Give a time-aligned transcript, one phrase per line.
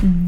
[0.00, 0.27] Mm-hmm.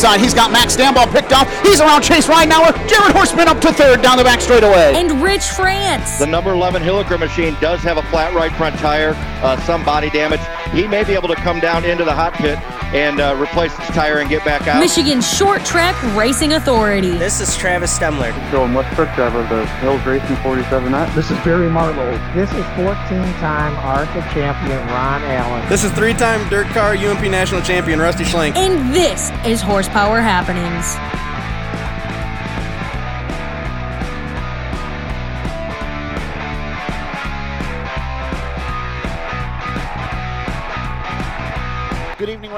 [0.00, 0.18] inside.
[0.18, 1.46] He's got Max Stambaugh picked off.
[1.62, 2.72] He's around Chase Ridenauer.
[2.88, 4.94] Jared Horseman up to third down the back straightaway.
[4.94, 6.18] and Rich France.
[6.18, 9.12] The number 11 Hilliker machine does have a flat right front tire,
[9.44, 10.40] uh, some body damage.
[10.72, 12.58] He may be able to come down into the hot pit
[12.92, 14.80] and uh, replace his tire and get back out.
[14.80, 17.12] Michigan Short Track Racing Authority.
[17.18, 18.32] This is Travis Stemler.
[18.50, 21.14] Going West Truck Driver, the Hills Racing 47 X.
[21.14, 22.10] This is Barry Marlowe.
[22.34, 25.68] This is 14-time ARCA champion Ron Allen.
[25.68, 28.56] This is three-time dirt car UMP national champion Rusty Schlenk.
[28.56, 30.96] And this is Horsepower Happenings.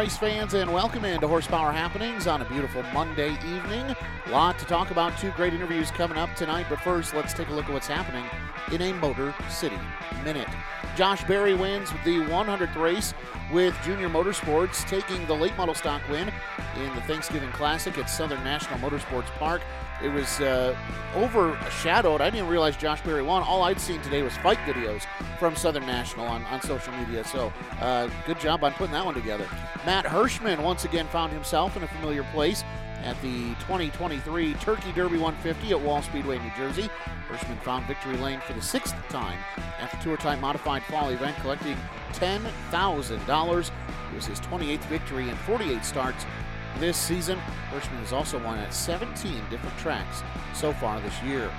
[0.02, 3.94] Race fans, and welcome into Horsepower Happenings on a beautiful Monday evening.
[4.26, 5.16] A lot to talk about.
[5.16, 8.24] Two great interviews coming up tonight, but first, let's take a look at what's happening
[8.72, 9.78] in a Motor City
[10.24, 10.48] Minute.
[10.96, 13.14] Josh Berry wins the 100th race
[13.52, 16.32] with Junior Motorsports, taking the late model stock win
[16.78, 19.62] in the Thanksgiving Classic at Southern National Motorsports Park.
[20.02, 20.76] It was uh,
[21.14, 22.20] overshadowed.
[22.20, 23.42] I didn't realize Josh Berry won.
[23.42, 25.02] All I'd seen today was fight videos
[25.38, 27.24] from Southern National on, on social media.
[27.24, 29.46] So, uh, good job on putting that one together.
[29.86, 32.64] Matt Hirschman once again found himself in a familiar place
[33.04, 36.88] at the 2023 Turkey Derby 150 at Wall Speedway, New Jersey.
[37.28, 39.38] Hirschman found victory lane for the sixth time
[39.80, 41.76] at the Tour Time Modified Fall event, collecting
[42.12, 43.70] $10,000.
[44.12, 46.26] It was his 28th victory in 48 starts
[46.78, 47.38] this season.
[47.70, 50.22] Hirschman has also won at 17 different tracks
[50.54, 51.50] so far this year.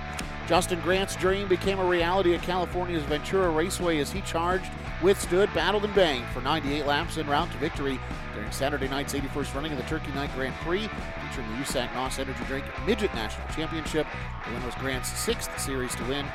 [0.48, 4.70] Justin Grant's dream became a reality at California's Ventura Raceway as he charged,
[5.02, 7.98] withstood, battled, and banged for 98 laps en route to victory
[8.36, 10.90] during Saturday night's 81st running of the Turkey Night Grand Prix,
[11.30, 14.06] featuring the USAC NOS Energy Drink Midget National Championship.
[14.46, 16.26] The win was Grant's sixth series to win,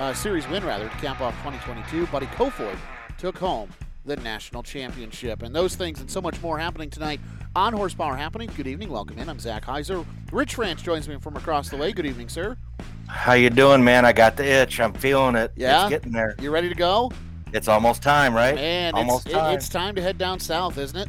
[0.00, 2.06] uh, series win rather, to cap off 2022.
[2.08, 2.76] Buddy Kofoid
[3.16, 3.70] took home
[4.06, 5.42] the national championship.
[5.42, 7.20] And those things and so much more happening tonight
[7.56, 8.48] on Horsepower Happening.
[8.56, 9.28] Good evening, welcome in.
[9.28, 10.06] I'm Zach Heiser.
[10.30, 11.92] Rich France joins me from across the way.
[11.92, 12.56] Good evening, sir.
[13.08, 14.04] How you doing, man?
[14.04, 14.80] I got the itch.
[14.80, 15.52] I'm feeling it.
[15.56, 15.82] Yeah?
[15.82, 16.36] It's getting there.
[16.40, 17.10] You ready to go?
[17.52, 18.54] It's almost time, right?
[18.54, 19.54] Man, almost it's, it- time.
[19.56, 21.08] it's time to head down south, isn't it?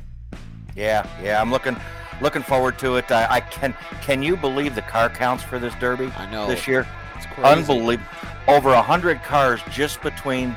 [0.75, 1.41] Yeah, yeah.
[1.41, 1.75] I'm looking
[2.21, 3.11] looking forward to it.
[3.11, 6.47] I, I can can you believe the car counts for this derby I know.
[6.47, 6.87] this year?
[7.15, 7.49] It's crazy.
[7.49, 8.07] Unbelievable.
[8.47, 10.55] Over a hundred cars just between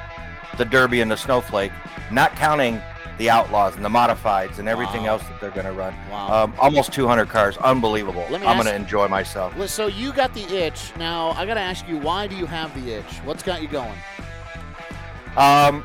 [0.59, 1.73] the Derby and the Snowflake,
[2.11, 2.81] not counting
[3.19, 5.11] the Outlaws and the Modifieds and everything Wow.
[5.11, 5.95] else that they're going to run.
[6.11, 6.45] Wow.
[6.45, 7.57] Um, almost 200 cars.
[7.59, 8.25] Unbelievable.
[8.33, 9.69] I'm going to enjoy myself.
[9.69, 10.93] So you got the itch.
[10.97, 13.19] Now, I got to ask you, why do you have the itch?
[13.25, 13.99] What's got you going?
[15.37, 15.85] Um,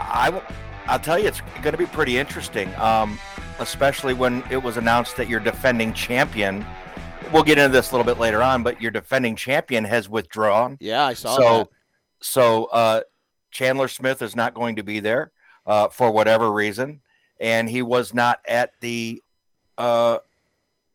[0.00, 0.42] I will,
[0.86, 2.74] I'll tell you, it's going to be pretty interesting.
[2.76, 3.18] Um,
[3.58, 6.64] especially when it was announced that your defending champion.
[7.32, 10.76] We'll get into this a little bit later on, but your defending champion has withdrawn.
[10.80, 11.68] Yeah, I saw so, that.
[12.20, 13.00] so uh,
[13.50, 15.32] Chandler Smith is not going to be there
[15.66, 17.00] uh, for whatever reason,
[17.40, 19.22] and he was not at the
[19.78, 20.18] uh,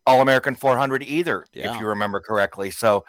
[0.05, 1.73] All American 400 either, Yeah.
[1.73, 2.71] if you remember correctly.
[2.71, 3.05] So,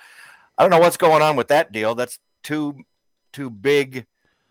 [0.59, 1.95] I don't know what's going on with that deal.
[1.95, 2.77] That's two
[3.33, 4.07] two big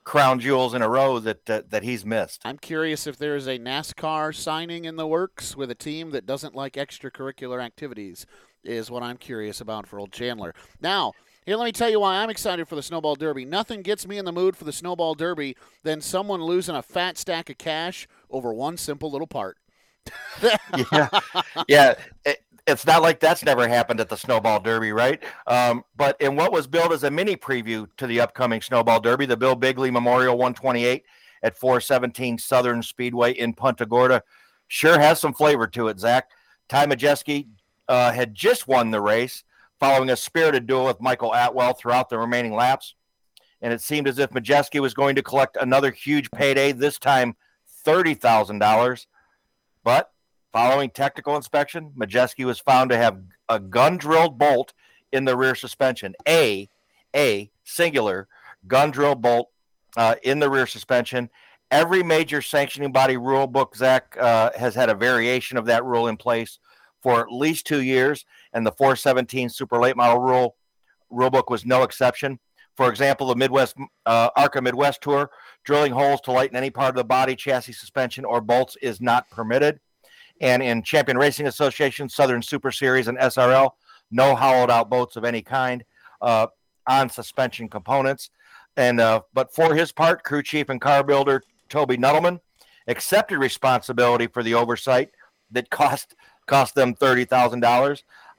[0.05, 2.41] crown jewels in a row that that, that he's missed.
[2.43, 6.25] I'm curious if there is a NASCAR signing in the works with a team that
[6.25, 8.25] doesn't like extracurricular activities,
[8.63, 10.55] is what I'm curious about for old Chandler.
[10.81, 11.13] Now,
[11.49, 13.43] here, let me tell you why I'm excited for the Snowball Derby.
[13.43, 17.17] Nothing gets me in the mood for the Snowball Derby than someone losing a fat
[17.17, 19.57] stack of cash over one simple little part.
[20.43, 21.09] yeah,
[21.67, 21.95] yeah.
[22.23, 25.23] It, it's not like that's never happened at the Snowball Derby, right?
[25.47, 29.25] Um, but in what was billed as a mini preview to the upcoming Snowball Derby,
[29.25, 31.03] the Bill Bigley Memorial 128
[31.41, 34.21] at 417 Southern Speedway in Punta Gorda,
[34.67, 35.99] sure has some flavor to it.
[35.99, 36.29] Zach
[36.67, 37.47] Ty Majeski
[37.87, 39.43] uh, had just won the race
[39.79, 42.95] following a spirited duel with Michael Atwell throughout the remaining laps,
[43.61, 46.71] and it seemed as if Majeski was going to collect another huge payday.
[46.71, 47.35] This time,
[47.83, 49.07] thirty thousand dollars.
[49.83, 50.11] But
[50.51, 54.73] following technical inspection, Majeski was found to have a gun drilled bolt
[55.11, 56.15] in the rear suspension.
[56.27, 56.69] A,
[57.15, 58.27] a singular
[58.67, 59.49] gun drill bolt
[59.97, 61.29] uh, in the rear suspension.
[61.71, 66.07] Every major sanctioning body rule book, Zach, uh, has had a variation of that rule
[66.07, 66.59] in place
[67.01, 70.55] for at least two years, and the 417 Super Late Model rule
[71.09, 72.39] rule book was no exception.
[72.77, 73.75] For example, the Midwest
[74.05, 75.29] uh, ARCA Midwest Tour
[75.65, 79.29] drilling holes to lighten any part of the body, chassis, suspension, or bolts is not
[79.29, 79.79] permitted.
[80.39, 83.71] And in Champion Racing Association, Southern Super Series, and SRL,
[84.11, 85.83] no hollowed out boats of any kind
[86.21, 86.47] uh,
[86.87, 88.29] on suspension components.
[88.77, 92.39] And uh, but for his part, crew chief and car builder Toby Nuttleman
[92.87, 95.11] accepted responsibility for the oversight
[95.51, 96.15] that cost
[96.47, 97.59] cost them thirty thousand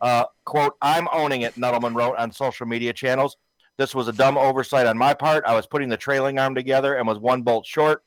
[0.01, 3.37] uh, "Quote: I'm owning it." Nuttleman wrote on social media channels.
[3.77, 5.45] This was a dumb oversight on my part.
[5.47, 8.03] I was putting the trailing arm together and was one bolt short.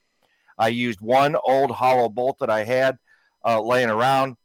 [0.58, 2.98] I used one old hollow bolt that I had
[3.44, 4.38] uh, laying around.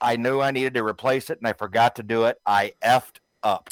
[0.00, 2.38] I knew I needed to replace it and I forgot to do it.
[2.46, 3.70] I effed up.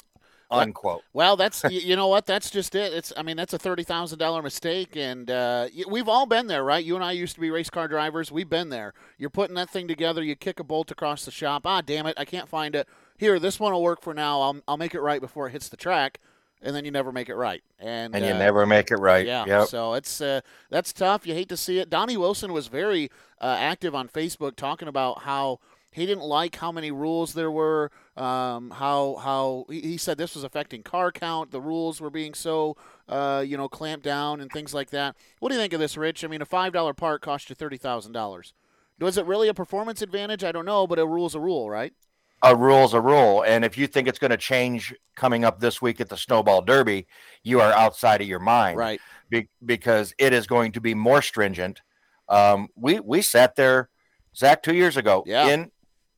[0.50, 1.02] Unquote.
[1.12, 2.26] Well, that's you know what?
[2.26, 2.92] That's just it.
[2.92, 6.64] It's I mean that's a thirty thousand dollar mistake, and uh, we've all been there,
[6.64, 6.84] right?
[6.84, 8.32] You and I used to be race car drivers.
[8.32, 8.94] We've been there.
[9.18, 10.22] You're putting that thing together.
[10.22, 11.66] You kick a bolt across the shop.
[11.66, 12.14] Ah, damn it!
[12.18, 12.88] I can't find it.
[13.16, 14.40] Here, this one will work for now.
[14.40, 16.18] I'll I'll make it right before it hits the track
[16.62, 17.62] and then you never make it right.
[17.78, 19.26] And and you uh, never make it right.
[19.26, 19.44] Yeah.
[19.46, 19.68] Yep.
[19.68, 21.26] So it's uh, that's tough.
[21.26, 21.90] You hate to see it.
[21.90, 23.10] Donnie Wilson was very
[23.40, 25.60] uh, active on Facebook talking about how
[25.90, 27.90] he didn't like how many rules there were.
[28.20, 31.52] Um, how how he, said this was affecting car count.
[31.52, 32.76] The rules were being so
[33.08, 35.16] uh, you know clamped down and things like that.
[35.38, 36.22] What do you think of this, Rich?
[36.22, 38.52] I mean, a five dollar part cost you thirty thousand dollars.
[38.98, 40.44] Was it really a performance advantage?
[40.44, 41.94] I don't know, but a rule's a rule, right?
[42.42, 43.42] a rule's a rule.
[43.42, 46.62] And if you think it's going to change coming up this week at the Snowball
[46.62, 47.06] Derby,
[47.42, 48.78] you are outside of your mind.
[48.78, 49.00] Right.
[49.28, 51.82] Be- because it is going to be more stringent.
[52.30, 53.90] Um, we, we sat there,
[54.34, 55.48] Zach, two years ago Yeah.
[55.48, 55.70] in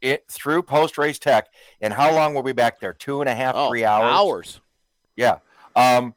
[0.03, 1.49] it through post race tech.
[1.81, 2.93] And how long were we back there?
[2.93, 4.13] Two and a half, Oh, three hours.
[4.13, 4.61] Hours.
[5.17, 5.39] Yeah.
[5.75, 6.15] Um,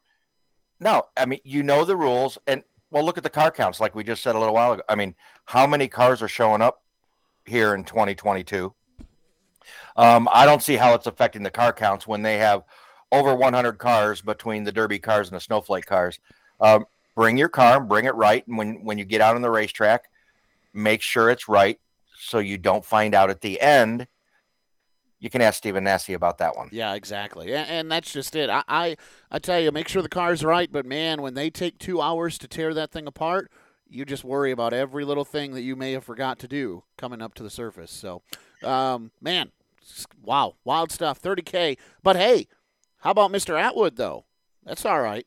[0.79, 2.37] no, I mean, you know the rules.
[2.47, 4.83] And well, look at the car counts, like we just said a little while ago.
[4.89, 5.15] I mean,
[5.45, 6.81] how many cars are showing up
[7.45, 8.73] here in 2022?
[9.97, 12.63] Um, I don't see how it's affecting the car counts when they have
[13.11, 16.19] over 100 cars between the Derby cars and the Snowflake cars.
[16.59, 16.85] Um,
[17.15, 20.05] bring your car, bring it right, and when when you get out on the racetrack,
[20.73, 21.79] make sure it's right,
[22.25, 24.07] so you don't find out at the end.
[25.19, 26.69] You can ask Stephen Nasse about that one.
[26.72, 28.50] Yeah, exactly, and, and that's just it.
[28.50, 28.95] I, I
[29.31, 32.38] I tell you, make sure the car's right, but man, when they take two hours
[32.39, 33.51] to tear that thing apart,
[33.88, 37.22] you just worry about every little thing that you may have forgot to do coming
[37.22, 37.92] up to the surface.
[37.92, 38.24] So,
[38.63, 39.51] um, man,
[40.21, 41.21] wow, wild stuff.
[41.21, 42.48] 30k, but hey,
[43.00, 43.57] how about Mr.
[43.60, 44.25] Atwell though?
[44.66, 45.25] That's all right.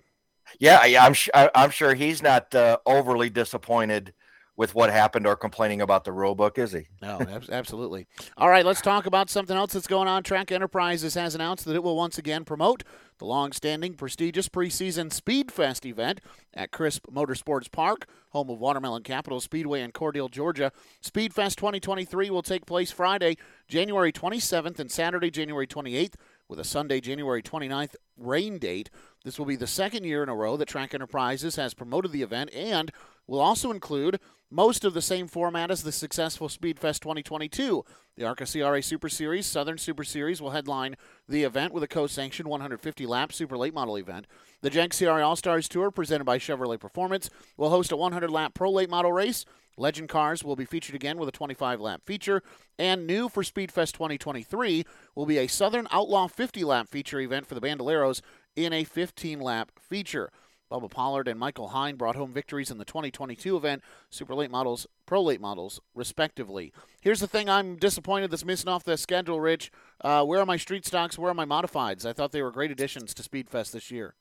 [0.58, 4.12] Yeah, yeah, I'm sh- I- I'm sure he's not uh, overly disappointed
[4.58, 6.88] with what happened or complaining about the rule book, is he?
[7.00, 8.08] No, ab- absolutely.
[8.36, 10.24] All right, let's talk about something else that's going on.
[10.24, 12.82] Track Enterprises has announced that it will once again promote
[13.18, 16.20] the long-standing, prestigious preseason Speed Fest event
[16.52, 20.72] at Crisp Motorsports Park, home of Watermelon Capital Speedway in Cordele, Georgia.
[21.00, 23.36] Speed Fest 2023 will take place Friday,
[23.68, 26.14] January 27th and Saturday, January 28th,
[26.48, 28.90] with a Sunday, January 29th rain date.
[29.22, 32.22] This will be the second year in a row that Track Enterprises has promoted the
[32.22, 32.90] event and
[33.28, 34.18] will also include
[34.50, 37.84] most of the same format as the successful Speedfest 2022.
[38.16, 40.96] The ARCA CRA Super Series, Southern Super Series will headline
[41.28, 44.26] the event with a co-sanctioned 150 lap super late model event.
[44.62, 48.54] The JEGS CRA All Stars Tour, presented by Chevrolet Performance, will host a 100 lap
[48.54, 49.44] pro late model race.
[49.76, 52.42] Legend cars will be featured again with a 25 lap feature.
[52.78, 54.84] And new for Speedfest 2023
[55.14, 58.20] will be a Southern Outlaw 50 lap feature event for the Bandoleros
[58.56, 60.30] in a 15 lap feature.
[60.70, 64.86] Bubba Pollard and Michael Hine brought home victories in the 2022 event, Super Late Models,
[65.06, 66.72] Pro Late Models, respectively.
[67.00, 69.72] Here's the thing I'm disappointed that's missing off the schedule, Rich.
[70.00, 71.18] Uh, where are my street stocks?
[71.18, 72.04] Where are my modifieds?
[72.04, 74.14] I thought they were great additions to Speedfest this year.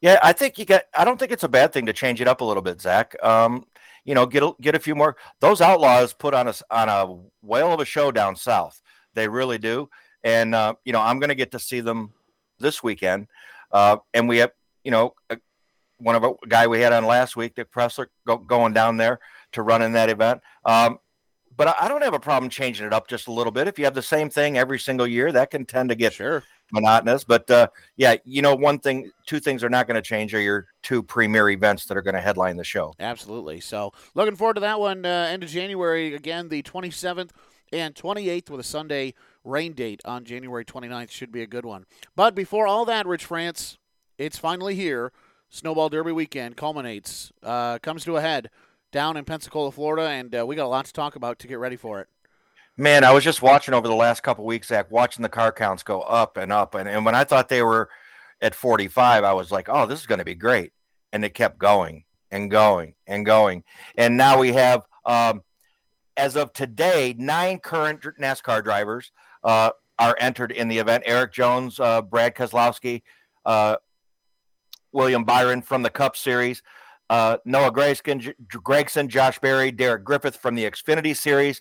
[0.00, 0.82] Yeah, I think you got.
[0.96, 3.16] I don't think it's a bad thing to change it up a little bit, Zach.
[3.22, 3.64] Um,
[4.04, 5.16] you know, get a, get a few more.
[5.40, 8.82] Those outlaws put on a on a whale of a show down south.
[9.14, 9.88] They really do,
[10.22, 12.12] and uh, you know, I'm going to get to see them
[12.58, 13.28] this weekend.
[13.72, 14.52] Uh, and we have,
[14.84, 15.38] you know, a,
[16.04, 19.18] one of a guy we had on last week, Dick Pressler, go, going down there
[19.52, 20.40] to run in that event.
[20.64, 20.98] Um,
[21.56, 23.66] but I, I don't have a problem changing it up just a little bit.
[23.68, 26.42] If you have the same thing every single year, that can tend to get Sure.
[26.72, 27.24] monotonous.
[27.24, 30.40] But uh, yeah, you know, one thing, two things are not going to change are
[30.40, 32.92] your two premier events that are going to headline the show.
[33.00, 33.60] Absolutely.
[33.60, 35.06] So looking forward to that one.
[35.06, 37.30] Uh, end of January again, the 27th
[37.72, 41.86] and 28th with a Sunday rain date on January 29th should be a good one.
[42.14, 43.78] But before all that, Rich France,
[44.18, 45.12] it's finally here.
[45.54, 48.50] Snowball Derby weekend culminates, uh, comes to a head
[48.90, 51.60] down in Pensacola, Florida, and uh, we got a lot to talk about to get
[51.60, 52.08] ready for it.
[52.76, 55.84] Man, I was just watching over the last couple weeks, Zach, watching the car counts
[55.84, 56.74] go up and up.
[56.74, 57.88] And, and when I thought they were
[58.42, 60.72] at 45, I was like, oh, this is going to be great.
[61.12, 63.62] And it kept going and going and going.
[63.96, 65.44] And now we have, um,
[66.16, 69.12] as of today, nine current NASCAR drivers
[69.44, 69.70] uh,
[70.00, 71.04] are entered in the event.
[71.06, 73.02] Erik Jones, uh, Brad Keselowski,
[73.46, 73.76] uh,
[74.94, 76.62] William Byron from the Cup Series,
[77.10, 81.60] uh, Noah Gragson, Josh Berry, Derek Griffith from the Xfinity Series,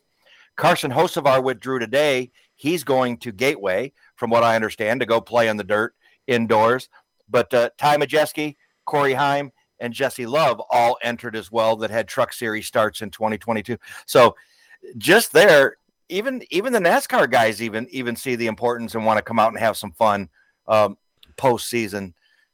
[0.55, 2.31] Carson Hocevar withdrew today.
[2.55, 5.95] He's going to Gateway, from what I understand, to go play on the dirt
[6.27, 6.87] indoors.
[7.27, 12.07] But uh, Ty Majeski, Corey Heim, and Jesse Love all entered as well that had
[12.07, 13.77] Truck Series starts in 2022.
[14.05, 14.35] So
[14.97, 15.77] just there,
[16.09, 19.51] even even the NASCAR guys even even see the importance and want to come out
[19.51, 20.29] and have some fun
[20.67, 20.97] um,
[21.37, 22.13] postseason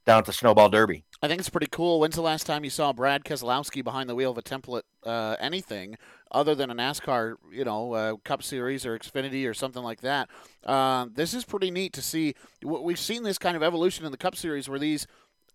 [0.10, 1.04] down at the Snowball Derby.
[1.22, 2.00] I think it's pretty cool.
[2.00, 5.36] When's the last time you saw Brad Keselowski behind the wheel of a template, uh,
[5.40, 5.98] anything
[6.32, 10.28] other than a NASCAR, you know, uh, Cup Series or Xfinity or something like that?
[10.66, 12.34] Uh, this is pretty neat to see.
[12.64, 15.06] We've seen this kind of evolution in the Cup Series where these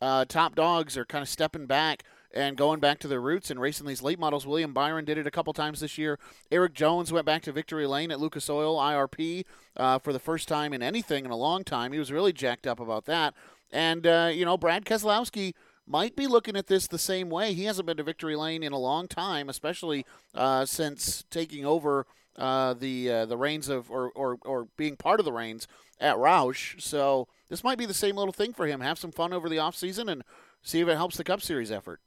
[0.01, 3.61] uh, top dogs are kind of stepping back and going back to their roots and
[3.61, 4.47] racing these late models.
[4.47, 6.19] William Byron did it a couple times this year.
[6.51, 9.45] Erik Jones went back to victory lane at Lucas Oil IRP
[9.77, 11.93] uh, for the first time in anything in a long time.
[11.93, 13.35] He was really jacked up about that.
[13.75, 15.53] And, uh, you know, Brad Keselowski
[15.85, 17.53] might be looking at this the same way.
[17.53, 22.07] He hasn't been to victory lane in a long time, especially uh, since taking over
[22.37, 25.67] uh, the uh, the reins of or, or, or being part of the reins
[26.01, 26.81] at Roush.
[26.81, 28.81] So this might be the same little thing for him.
[28.81, 30.23] Have some fun over the off season and
[30.63, 32.01] see if it helps the Cup Series effort.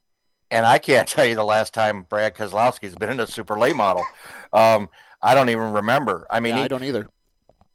[0.49, 3.75] And I can't tell you the last time Brad Keselowski's been in a super late
[3.75, 4.05] model.
[4.53, 4.89] Um,
[5.21, 6.25] I don't even remember.
[6.31, 7.09] I mean, yeah, he, I don't either.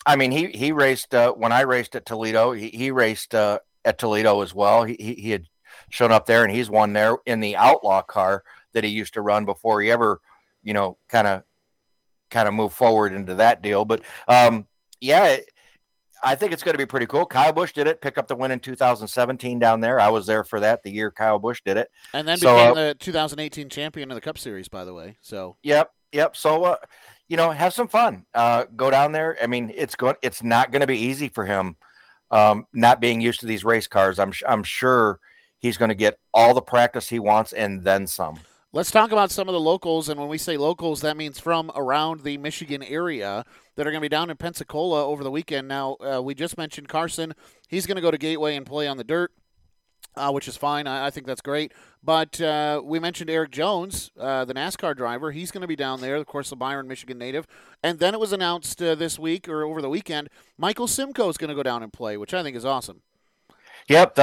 [0.07, 2.53] I mean, he he raced uh, when I raced at Toledo.
[2.53, 4.85] He, he raced uh, at Toledo as well.
[4.85, 5.47] He, he, he had
[5.91, 9.21] shown up there and he's won there in the outlaw car that he used to
[9.21, 10.21] run before he ever,
[10.62, 11.43] you know, kind of
[12.31, 13.85] kind of move forward into that deal.
[13.85, 14.67] But um,
[15.01, 15.37] yeah,
[16.23, 17.27] I think it's going to be pretty cool.
[17.27, 19.99] Kyle Busch did it, pick up the win in 2017 down there.
[19.99, 22.73] I was there for that the year Kyle Busch did it, and then So, became
[22.73, 25.19] uh, the 2018 champion of the Cup Series, by the way.
[25.21, 26.37] So Yep, yep.
[26.37, 26.77] So, uh,
[27.29, 28.25] you know, have some fun.
[28.35, 29.37] Uh, go down there.
[29.43, 30.17] I mean, it's going.
[30.23, 31.77] It's not going to be easy for him,
[32.33, 34.19] um, not being used to these race cars.
[34.19, 35.21] I'm I'm sure
[35.61, 38.41] he's going to get all the practice he wants and then some.
[38.75, 40.09] Let's talk about some of the locals.
[40.09, 43.45] And when we say locals, that means from around the Michigan area
[43.77, 45.69] that are going to be down in Pensacola over the weekend.
[45.69, 47.35] Now, uh, we just mentioned Carson.
[47.69, 49.31] He's going to go to Gateway and play on the dirt.
[50.14, 50.87] Uh, which is fine.
[50.87, 51.73] I, I think that's great.
[52.04, 55.31] But uh, we mentioned Erik Jones, uh, the NASCAR driver.
[55.31, 57.47] He's going to be down there, of course, the Byron, Michigan native.
[57.83, 60.28] And then it was announced uh, this week or over the weekend,
[60.59, 63.00] Michael Simko is going to go down and play, which I think is awesome.
[63.88, 64.19] Yep.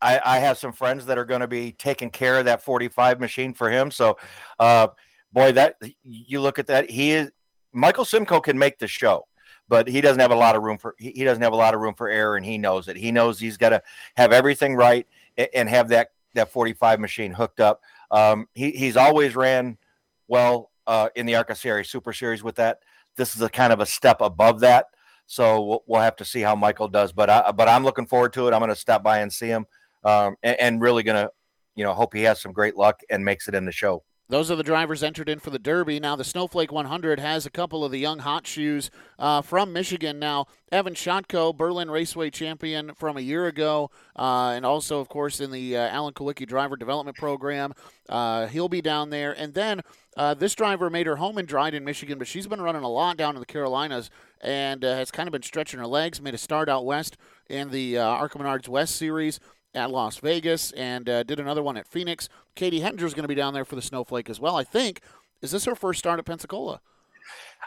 [0.00, 3.20] I, I have some friends that are going to be taking care of that 45
[3.20, 3.90] machine for him.
[3.90, 4.18] So,
[4.58, 4.88] uh,
[5.32, 6.90] boy, that you look at that.
[6.90, 7.30] He is
[7.72, 9.26] Michael Simcoe can make the show,
[9.68, 11.80] but he doesn't have a lot of room for he, doesn't have a lot of
[11.80, 12.96] room for error, and he knows it.
[12.96, 13.82] He knows he's got to
[14.16, 15.06] have everything right
[15.36, 17.82] and, and have that that 45 machine hooked up.
[18.10, 19.78] Um, he, he's always ran
[20.26, 22.80] well uh, in the ARCA Series, Super Series with that.
[23.16, 24.86] This is a kind of a step above that.
[25.26, 28.32] So we'll, we'll have to see how Michael does, but I, but I'm looking forward
[28.34, 28.54] to it.
[28.54, 29.66] I'm going to stop by and see him,
[30.04, 31.30] um, and, and really going to,
[31.74, 34.02] you know, hope he has some great luck and makes it in the show.
[34.30, 35.98] Those are the drivers entered in for the Derby.
[35.98, 40.18] Now, the Snowflake 100 has a couple of the young hot shoes uh, from Michigan.
[40.18, 45.40] Now, Evan Shotko, Berlin Raceway champion from a year ago, uh, and also, of course,
[45.40, 47.72] in the uh, Alan Kulwicki Driver Development Program.
[48.06, 49.32] Uh, he'll be down there.
[49.32, 49.80] And then
[50.14, 53.16] uh, this driver made her home in Dryden, Michigan, but she's been running a lot
[53.16, 54.10] down in the Carolinas
[54.42, 56.20] and uh, has kind of been stretching her legs.
[56.20, 57.16] Made a start out west
[57.48, 59.40] in the uh, Arca Menards West Series
[59.78, 62.28] at Las Vegas and uh, did another one at Phoenix.
[62.54, 64.56] Katie Hettinger is going to be down there for the Snowflake as well.
[64.56, 65.00] I think.
[65.40, 66.80] Is this her first start at Pensacola?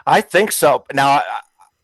[0.06, 0.84] I think so.
[0.92, 1.22] Now,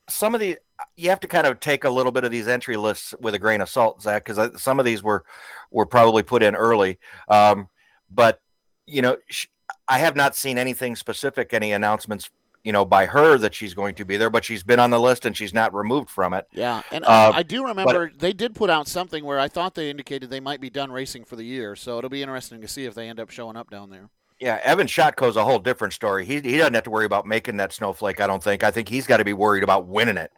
[0.08, 0.58] some of the
[0.96, 3.38] you have to kind of take a little bit of these entry lists with a
[3.38, 5.24] grain of salt, Zach, because some of these were
[5.70, 6.98] were probably put in early.
[7.28, 7.68] Um,
[8.10, 8.40] but
[8.86, 9.46] you know, sh-
[9.88, 12.30] I have not seen anything specific, any announcements,
[12.68, 14.28] you know, by her that she's going to be there.
[14.28, 16.46] But she's been on the list and she's not removed from it.
[16.52, 19.74] Yeah, and Uh, I, I do remember they did put out something where I thought
[19.74, 21.74] they indicated they might be done racing for the year.
[21.76, 24.10] So it'll be interesting to see if they end up showing up down there.
[24.38, 26.26] Yeah, Evan Shotko's a whole different story.
[26.26, 28.20] He he doesn't have to worry about making that snowflake.
[28.20, 28.62] I don't think.
[28.62, 30.30] I think he's got to be worried about winning it.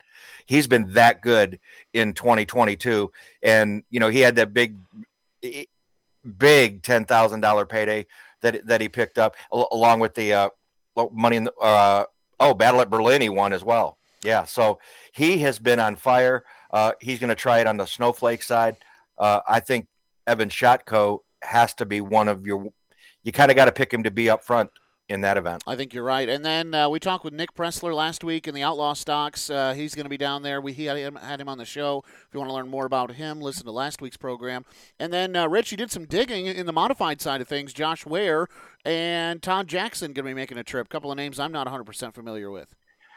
[0.46, 1.58] He's been that good
[1.94, 3.10] in 2022,
[3.42, 4.76] and you know he had that big,
[6.38, 8.06] big ten thousand dollar payday
[8.42, 10.48] that that he picked up along with the uh,
[11.12, 12.04] money in the uh,
[12.40, 13.98] oh battle at Berlin he won as well.
[14.24, 14.80] Yeah, so
[15.12, 16.44] he has been on fire.
[16.70, 18.76] Uh, he's going to try it on the snowflake side.
[19.16, 19.86] Uh, I think
[20.26, 22.72] Evan Shotko has to be one of your.
[23.22, 24.70] You kind of got to pick him to be up front
[25.10, 25.62] in that event.
[25.66, 26.28] I think you're right.
[26.28, 29.50] And then uh, we talked with Nick Pressler last week in the Outlaw Stocks.
[29.50, 30.60] Uh, he's going to be down there.
[30.60, 32.04] We he had him, had him on the show.
[32.06, 34.64] If you want to learn more about him, listen to last week's program.
[35.00, 37.72] And then uh, Rich, you did some digging in the modified side of things.
[37.72, 38.46] Josh Ware
[38.84, 40.86] and Todd Jackson going to be making a trip.
[40.86, 42.74] A couple of names I'm not 100% familiar with.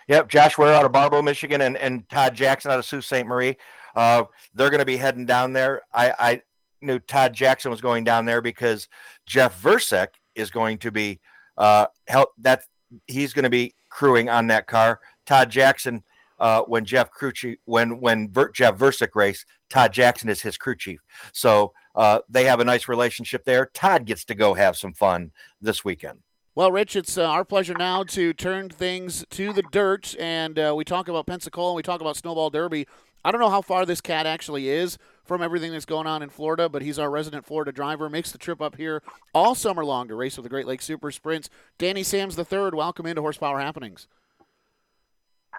[0.08, 3.26] Yep, Josh Ware out of Barbo, Michigan, and, and Todd Jackson out of Sault Ste.
[3.26, 3.56] Marie.
[3.96, 4.24] Uh,
[4.56, 5.84] they're going to be heading down there.
[5.94, 6.42] I, I
[6.82, 8.88] knew Todd Jackson was going down there because
[9.28, 11.22] Jeff Versek is going to be
[11.57, 12.63] uh, help that
[13.07, 15.00] he's going to be crewing on that car.
[15.25, 16.03] Todd Jackson,
[16.39, 20.57] uh, when Jeff crew chief, when when Ver, Jeff Versick race, Todd Jackson is his
[20.57, 21.00] crew chief.
[21.31, 23.69] So uh, they have a nice relationship there.
[23.74, 25.31] Todd gets to go have some fun
[25.62, 26.19] this weekend.
[26.55, 30.74] Well, Rich, it's uh, our pleasure now to turn things to the dirt, and uh,
[30.75, 32.86] we talk about Pensacola, and we talk about Snowball Derby.
[33.25, 36.30] I don't know how far this cat actually is from everything that's going on in
[36.30, 38.10] Florida, but he's our resident Florida driver.
[38.10, 39.01] Makes the trip up here
[39.34, 41.50] all summer long to race with the Great Lakes Super Sprints.
[41.77, 44.08] Danny Sams the third, welcome into Horsepower Happenings.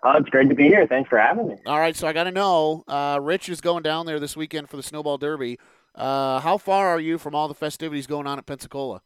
[0.02, 0.86] Oh, it's great to be here.
[0.86, 1.56] Thanks for having me.
[1.64, 4.68] All right, so I got to know, uh, Rich is going down there this weekend
[4.68, 5.58] for the Snowball Derby.
[5.94, 9.00] Uh, how far are you from all the festivities going on at Pensacola?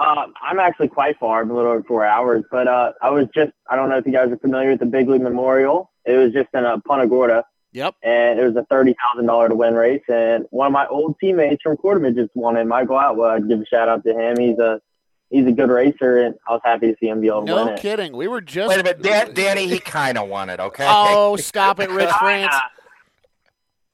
[0.00, 1.42] Uh, I'm actually quite far.
[1.42, 4.06] I'm a little over four hours, but uh, I was just, I don't know if
[4.06, 5.90] you guys are familiar with the Bigley Memorial.
[6.06, 7.44] It was just in a Punta Gorda.
[7.72, 7.96] Yep.
[8.02, 10.02] And it was a $30,000 to win race.
[10.08, 13.30] And one of my old teammates from Quarterman just won it, Michael Atwell.
[13.30, 14.38] I'd give a shout out to him.
[14.38, 14.80] He's a,
[15.28, 17.56] he's a good racer, and I was happy to see him be able to no
[17.56, 17.70] win it.
[17.72, 18.16] No kidding.
[18.16, 18.70] We were just.
[18.70, 19.68] Wait a minute, Dan, Danny.
[19.68, 20.60] He kind of won it.
[20.60, 20.86] Okay.
[20.88, 22.54] Oh, stop it, Rich France.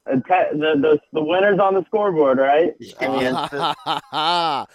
[0.06, 0.22] The,
[0.52, 2.74] the, the, the winner's on the scoreboard, right?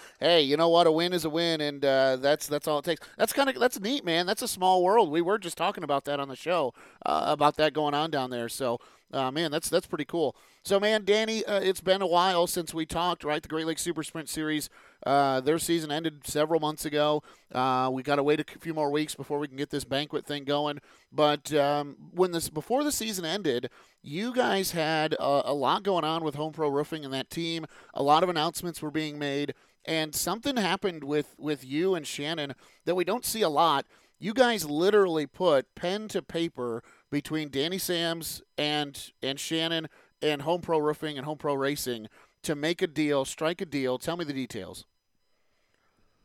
[0.19, 0.87] hey, you know what?
[0.87, 3.07] A win is a win, and uh, that's that's all it takes.
[3.17, 4.25] That's kind of that's neat, man.
[4.25, 5.09] That's a small world.
[5.09, 6.73] We were just talking about that on the show
[7.05, 8.49] uh, about that going on down there.
[8.49, 8.79] So,
[9.13, 10.35] uh, man, that's that's pretty cool.
[10.63, 13.23] So, man, Danny, uh, it's been a while since we talked.
[13.23, 14.69] Right, the Great Lakes Super Sprint Series,
[15.05, 17.23] uh, their season ended several months ago.
[17.51, 20.25] Uh, we got to wait a few more weeks before we can get this banquet
[20.25, 20.79] thing going.
[21.11, 23.69] But um, when this before the season ended,
[24.01, 27.65] you guys had a, a lot going on with Home Pro Roofing and that team.
[27.93, 29.53] A lot of announcements were being made,
[29.85, 32.53] and something happened with with you and Shannon
[32.85, 33.85] that we don't see a lot.
[34.23, 39.89] You guys literally put pen to paper between Danny Sams and and Shannon
[40.21, 42.07] and Home Pro Roofing and Home Pro Racing
[42.43, 43.97] to make a deal, strike a deal.
[43.97, 44.85] Tell me the details.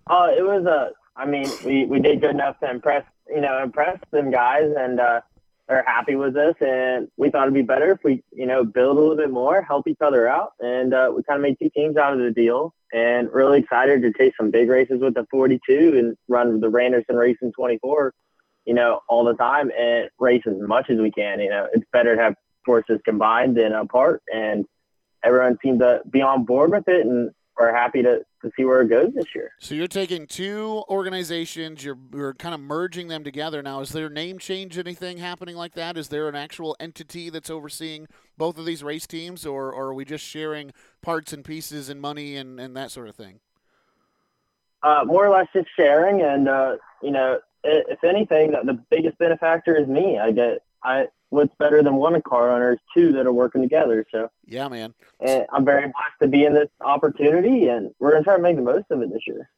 [0.06, 0.90] Uh, it was a.
[1.18, 5.00] I mean, we, we did good enough to impress you know impress them guys, and
[5.00, 5.22] uh,
[5.68, 6.54] they're happy with us.
[6.60, 9.62] And we thought it'd be better if we you know build a little bit more,
[9.62, 12.30] help each other out, and uh, we kind of made two teams out of the
[12.30, 12.74] deal.
[12.92, 17.16] And really excited to take some big races with the 42 and run the Randerson
[17.16, 18.14] Racing 24,
[18.64, 21.40] you know, all the time and race as much as we can.
[21.40, 24.64] You know, it's better to have forces combined than apart, and
[25.24, 28.82] everyone seemed to be on board with it, and we're happy to, to see where
[28.82, 29.52] it goes this year.
[29.60, 33.80] So you're taking two organizations, you're, you're kind of merging them together now.
[33.80, 35.96] Is there name change, anything happening like that?
[35.96, 39.94] Is there an actual entity that's overseeing both of these race teams, or, or are
[39.94, 43.40] we just sharing parts and pieces and money and, and that sort of thing?
[44.82, 49.74] Uh, more or less just sharing, and uh, you know, if anything, the biggest benefactor
[49.74, 50.18] is me.
[50.18, 54.06] I get I what's better than one car owner is two that are working together.
[54.10, 54.94] So yeah, man.
[55.20, 58.56] And I'm very blessed to be in this opportunity, and we're gonna try to make
[58.56, 59.50] the most of it this year.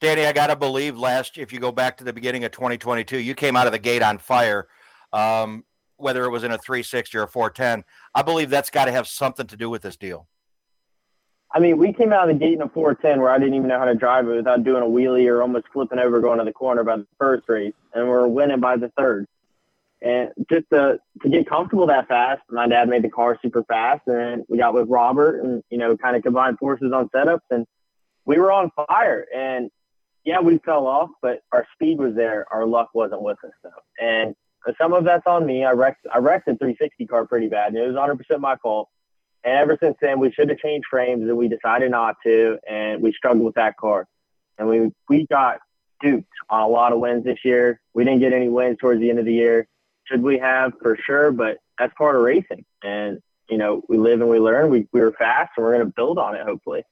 [0.00, 3.34] Danny, I gotta believe last if you go back to the beginning of 2022, you
[3.34, 4.68] came out of the gate on fire.
[5.12, 5.64] Um,
[5.98, 9.08] whether it was in a 360 or a 410, I believe that's got to have
[9.08, 10.28] something to do with this deal.
[11.52, 13.68] I mean, we came out of the gate in a 410 where I didn't even
[13.68, 16.44] know how to drive it without doing a wheelie or almost flipping over going to
[16.44, 19.26] the corner by the first race, and we're winning by the third.
[20.02, 24.02] And just to to get comfortable that fast, my dad made the car super fast,
[24.06, 27.66] and we got with Robert, and you know, kind of combined forces on setups, and
[28.26, 29.26] we were on fire.
[29.34, 29.70] And
[30.24, 32.44] yeah, we fell off, but our speed was there.
[32.52, 34.34] Our luck wasn't with us though, and
[34.68, 35.64] uh, some of that's on me.
[35.64, 38.56] I wrecked I wrecked the 360 car pretty bad, and it was 100 percent my
[38.56, 38.90] fault.
[39.44, 43.00] And ever since then, we should have changed frames, and we decided not to, and
[43.00, 44.06] we struggled with that car.
[44.58, 45.60] And we we got
[46.02, 47.80] duped on a lot of wins this year.
[47.94, 49.66] We didn't get any wins towards the end of the year
[50.06, 52.64] should we have for sure, but that's part of racing.
[52.82, 54.70] And, you know, we live and we learn.
[54.70, 56.84] We, we were fast and we're going to build on it, hopefully.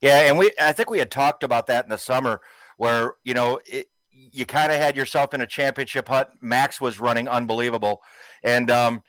[0.00, 0.22] Yeah.
[0.22, 2.40] And we, I think we had talked about that in the summer
[2.76, 6.32] where, you know, it, you kind of had yourself in a championship hut.
[6.40, 8.02] Max was running unbelievable.
[8.42, 9.02] And, um,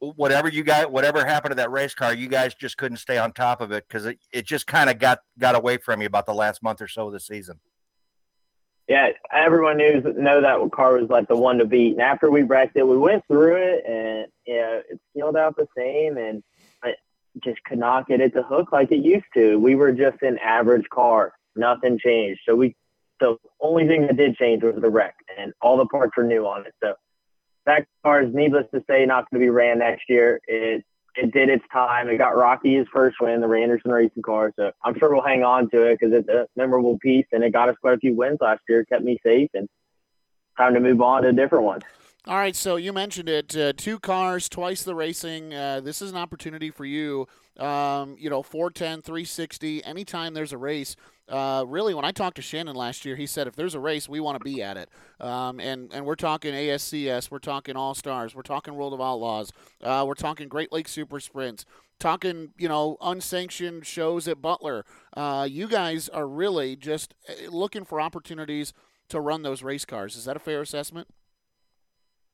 [0.00, 3.32] whatever you got, whatever happened to that race car, you guys just couldn't stay on
[3.32, 6.26] top of it because it, it just kind of got got away from you about
[6.26, 7.60] the last month or so of the season
[8.88, 11.92] yeah, everyone knew know that car was like the one to beat.
[11.92, 15.56] And after we wrecked it, we went through it and you know, it sealed out
[15.56, 16.42] the same and
[16.82, 16.94] I
[17.42, 19.58] just could not get it to hook like it used to.
[19.58, 21.32] We were just an average car.
[21.54, 22.40] Nothing changed.
[22.46, 22.74] So we
[23.20, 26.44] the only thing that did change was the wreck and all the parts were new
[26.44, 26.74] on it.
[26.82, 26.94] So
[27.66, 30.40] that car is needless to say not going to be ran next year.
[30.48, 32.08] It it did its time.
[32.08, 34.52] It got Rocky his first win, the Randerson racing car.
[34.56, 37.52] So I'm sure we'll hang on to it because it's a memorable piece and it
[37.52, 38.84] got us quite a few wins last year.
[38.84, 39.68] kept me safe and
[40.56, 41.80] time to move on to a different one.
[42.24, 43.56] All right, so you mentioned it.
[43.56, 45.52] Uh, two cars, twice the racing.
[45.52, 47.26] Uh, this is an opportunity for you.
[47.58, 50.94] Um, you know, 410, 360, anytime there's a race,
[51.28, 54.08] Uh, really, when I talked to Shannon last year, he said if there's a race,
[54.08, 54.88] we want to be at it.
[55.20, 59.52] Um, and and we're talking ASCS, we're talking All Stars, we're talking World of Outlaws,
[59.82, 61.64] uh, we're talking Great Lakes Super Sprints,
[61.98, 64.84] talking you know unsanctioned shows at Butler.
[65.16, 68.72] Uh, you guys are really just uh, looking for opportunities
[69.08, 70.16] to run those race cars.
[70.16, 71.08] Is that a fair assessment?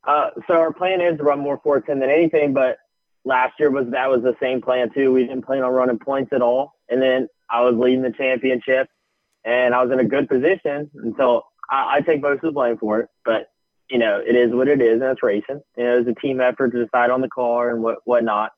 [0.05, 2.79] Uh, so our plan is to run more 410 than anything, but
[3.29, 5.13] last year was that was the same plan too.
[5.13, 8.89] We didn't plan on running points at all, and then I was leading the championship,
[9.45, 12.79] and I was in a good position until I, I take most of the blame
[12.79, 13.09] for it.
[13.25, 13.49] But
[13.91, 15.61] you know, it is what it is, and it's racing.
[15.77, 18.53] You know, it's a team effort to decide on the car and what whatnot.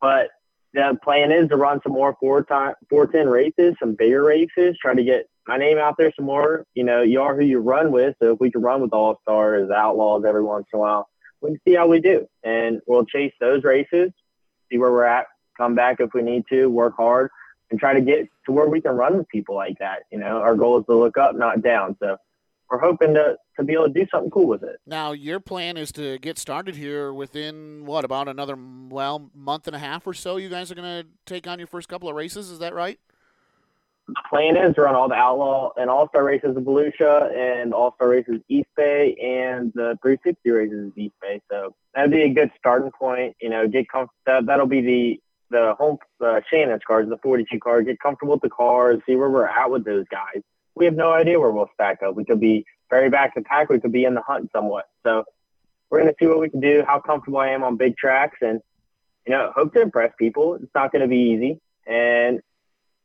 [0.00, 0.28] But
[0.74, 4.76] the plan is to run some more four time four ten races, some bigger races,
[4.80, 6.66] try to get my name out there some more.
[6.74, 8.14] You know, you are who you run with.
[8.22, 11.08] So if we can run with all stars, outlaws every once in a while,
[11.40, 12.26] we see how we do.
[12.42, 14.10] And we'll chase those races,
[14.70, 17.30] see where we're at, come back if we need to, work hard,
[17.70, 20.04] and try to get to where we can run with people like that.
[20.10, 21.96] You know, our goal is to look up, not down.
[22.00, 22.16] So
[22.70, 24.76] we're hoping to, to be able to do something cool with it.
[24.86, 29.76] Now, your plan is to get started here within what about another well month and
[29.76, 30.36] a half or so.
[30.36, 32.50] You guys are going to take on your first couple of races.
[32.50, 32.98] Is that right?
[34.30, 37.94] Plan is to run all the outlaw and all star races of Volusia and all
[37.96, 41.40] star races East Bay and the 360 races East Bay.
[41.50, 43.36] So that'd be a good starting point.
[43.40, 44.14] You know, get comfortable.
[44.26, 47.82] That, that'll be the the home uh, Shannon's cars, the 42 car.
[47.82, 49.00] Get comfortable with the cars.
[49.06, 50.42] See where we're at with those guys.
[50.74, 52.14] We have no idea where we'll stack up.
[52.14, 53.70] We could be very back to pack.
[53.70, 54.86] We could be in the hunt somewhat.
[55.04, 55.24] So
[55.90, 56.84] we're to see what we can do.
[56.86, 58.60] How comfortable I am on big tracks, and
[59.26, 60.54] you know, hope to impress people.
[60.54, 62.40] It's not going to be easy, and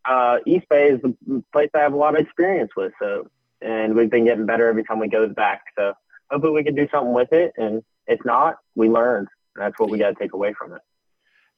[0.05, 2.93] uh, East Bay is the place I have a lot of experience with.
[2.99, 3.29] So,
[3.61, 5.63] and we've been getting better every time we go back.
[5.77, 5.93] So,
[6.29, 7.53] hopefully, we can do something with it.
[7.57, 9.27] And if not, we learned.
[9.55, 10.81] That's what we got to take away from it.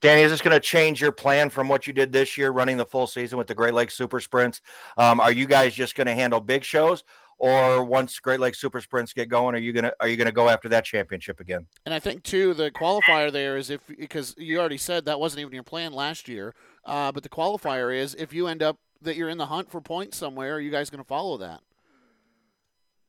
[0.03, 2.75] Danny, is this going to change your plan from what you did this year, running
[2.75, 4.59] the full season with the Great Lakes Super Sprints?
[4.97, 7.05] Um, are you guys just going to handle big shows,
[7.37, 10.49] or once Great Lakes Super Sprints get going, are you gonna are you gonna go
[10.49, 11.67] after that championship again?
[11.85, 15.39] And I think too the qualifier there is if because you already said that wasn't
[15.39, 19.15] even your plan last year, uh, but the qualifier is if you end up that
[19.15, 21.61] you're in the hunt for points somewhere, are you guys going to follow that?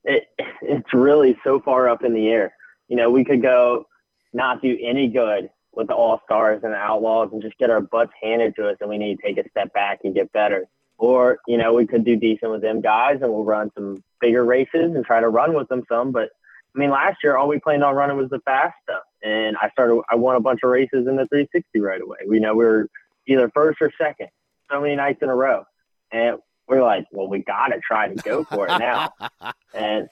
[0.04, 0.28] It
[0.62, 2.54] it's really so far up in the air.
[2.86, 3.86] You know, we could go
[4.32, 7.80] not do any good with the all stars and the outlaws and just get our
[7.80, 10.66] butts handed to us, and we need to take a step back and get better.
[10.98, 14.44] Or you know, we could do decent with them guys, and we'll run some bigger
[14.44, 16.12] races and try to run with them some.
[16.12, 16.30] But
[16.74, 19.70] I mean, last year all we planned on running was the fast stuff, and I
[19.70, 20.02] started.
[20.10, 22.18] I won a bunch of races in the 360 right away.
[22.26, 22.88] We know we were
[23.26, 24.28] either first or second
[24.70, 25.64] so many nights in a row,
[26.12, 29.12] and we're like, well, we got to try to go for it now.
[29.74, 30.08] and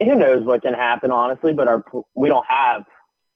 [0.00, 1.52] who knows what can happen, honestly.
[1.52, 2.84] But our we don't have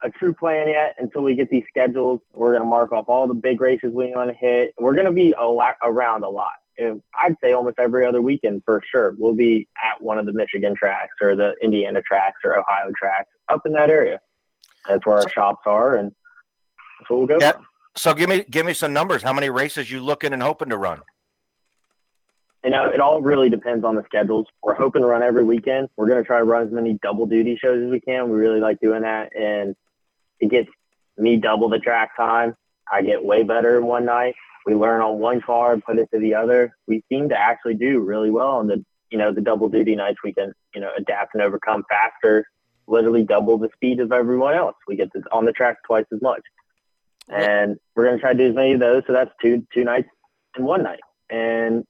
[0.05, 2.21] a true plan yet until we get these schedules.
[2.35, 4.75] We're going to mark off all the big races we want to hit.
[4.79, 6.53] We're going to be a lot, around a lot.
[6.77, 9.15] And I'd say almost every other weekend for sure.
[9.19, 13.31] We'll be at one of the Michigan tracks or the Indiana tracks or Ohio tracks
[13.49, 14.21] up in that area.
[14.89, 16.13] That's where our shops are, and
[16.99, 17.39] that's what we'll go.
[17.41, 17.53] Yeah.
[17.97, 19.23] So give me give me some numbers.
[19.23, 21.01] How many races you looking and hoping to run?
[22.65, 24.47] You know, it all really depends on the schedules.
[24.63, 25.89] We're hoping to run every weekend.
[25.97, 28.29] We're going to try to run as many double duty shows as we can.
[28.29, 29.77] We really like doing that, and
[30.45, 30.69] it gets
[31.17, 32.55] me double the track time.
[32.91, 34.35] I get way better in one night.
[34.67, 36.77] We learn on one car and put it to the other.
[36.87, 40.19] We seem to actually do really well on the you know the double duty nights.
[40.23, 42.47] We can you know adapt and overcome faster,
[42.87, 44.77] literally double the speed of everyone else.
[44.87, 46.43] We get this on the track twice as much,
[47.29, 49.03] and we're gonna try to do as many of those.
[49.07, 50.09] So that's two two nights
[50.59, 51.85] in one night, and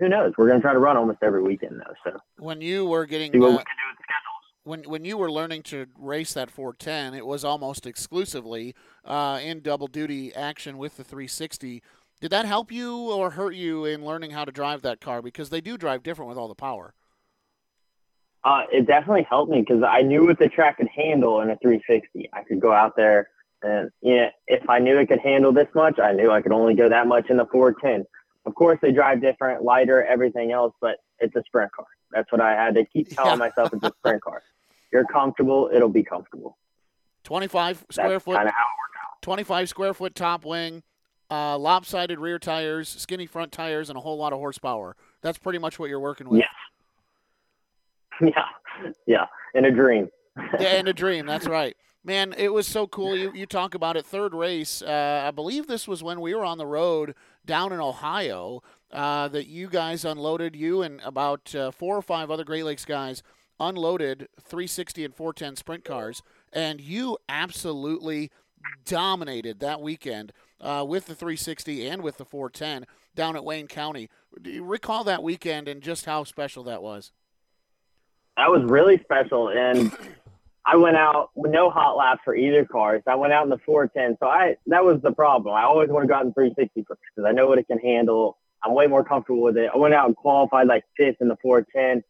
[0.00, 0.34] who knows?
[0.36, 1.94] We're gonna try to run almost every weekend though.
[2.04, 4.35] So when you were getting see what uh, we can do with the schedules
[4.66, 8.74] when when you were learning to race that 410, it was almost exclusively
[9.04, 11.82] uh, in double duty action with the 360.
[12.20, 15.22] Did that help you or hurt you in learning how to drive that car?
[15.22, 16.94] Because they do drive different with all the power.
[18.42, 21.56] Uh, it definitely helped me because I knew what the track could handle in a
[21.56, 22.30] 360.
[22.32, 23.28] I could go out there
[23.62, 26.52] and you know, if I knew it could handle this much, I knew I could
[26.52, 28.04] only go that much in the 410.
[28.46, 31.86] Of course, they drive different, lighter, everything else, but it's a sprint car.
[32.12, 33.36] That's what I had to keep telling Yeah.
[33.36, 33.72] myself.
[33.72, 34.42] It's a sprint car.
[34.92, 36.56] You're comfortable, it'll be comfortable.
[37.24, 39.22] 25 square That's foot, kind of how it worked out.
[39.22, 40.82] 25 square foot top wing,
[41.30, 44.94] uh, lopsided rear tires, skinny front tires, and a whole lot of horsepower.
[45.22, 46.40] That's pretty much what you're working with.
[46.40, 46.48] Yes.
[48.34, 48.46] Yeah,
[49.06, 50.08] yeah, in a dream.
[50.58, 51.26] Yeah, and a dream.
[51.26, 51.76] That's right.
[52.04, 53.16] Man, it was so cool.
[53.16, 54.06] You you talk about it.
[54.06, 57.80] Third race, uh, I believe this was when we were on the road down in
[57.80, 58.62] Ohio.
[58.92, 62.84] Uh, that you guys unloaded you and about uh, four or five other Great Lakes
[62.84, 63.20] guys
[63.58, 66.22] unloaded 360 and 410 sprint cars,
[66.52, 68.30] and you absolutely
[68.84, 72.86] dominated that weekend uh, with the 360 and with the 410.
[73.14, 74.08] down at Wayne County.
[74.40, 77.12] Do you recall that weekend and just how special that was?
[78.36, 79.90] That was really special, and
[80.68, 83.00] I went out with no hot laps for either car.
[83.04, 84.16] So I went out in the 410.
[84.20, 85.54] So I that was the problem.
[85.54, 87.78] I always want to go out in 360 first because I know what it can
[87.78, 88.36] handle.
[88.64, 89.70] I'm way more comfortable with it.
[89.72, 92.02] I went out and qualified like fifth in the 410.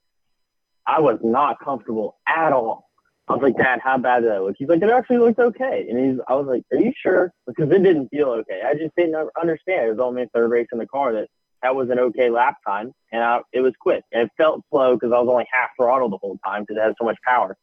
[0.86, 2.88] I was not comfortable at all.
[3.28, 4.54] I was like, Dad, how bad did that look?
[4.56, 5.86] He's like, it actually looked okay.
[5.90, 7.32] And he's, I was like, Are you sure?
[7.46, 8.62] Because it didn't feel okay.
[8.64, 9.86] I just didn't understand.
[9.86, 11.28] It was only a third race in the car that
[11.62, 14.04] that was an okay lap time, and I, it was quick.
[14.12, 16.84] And it felt slow because I was only half throttle the whole time because it
[16.84, 17.56] had so much power.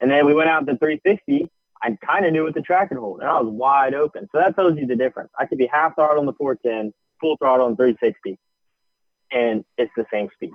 [0.00, 1.48] And then we went out to 360.
[1.82, 4.28] I kind of knew what the track could hold, and I was wide open.
[4.32, 5.30] So that tells you the difference.
[5.38, 8.38] I could be half throttle on the 410, full throttle on 360,
[9.30, 10.52] and it's the same speed.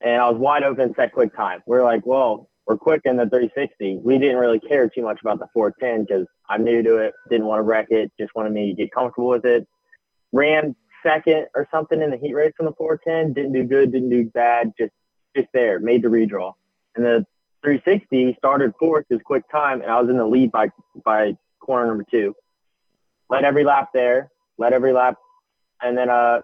[0.00, 1.62] And I was wide open, set quick time.
[1.66, 4.00] We are like, well, we're quick in the 360.
[4.02, 7.46] We didn't really care too much about the 410 because I'm new to it, didn't
[7.46, 9.66] want to wreck it, just wanted me to get comfortable with it.
[10.32, 13.34] Ran second or something in the heat race on the 410.
[13.34, 14.92] Didn't do good, didn't do bad, just
[15.36, 16.52] just there, made the redraw.
[16.96, 17.26] And the
[17.62, 20.68] 360 started fourth, his quick time, and I was in the lead by
[21.04, 22.34] by corner number two.
[23.28, 25.16] Led every lap there, led every lap,
[25.82, 26.40] and then uh,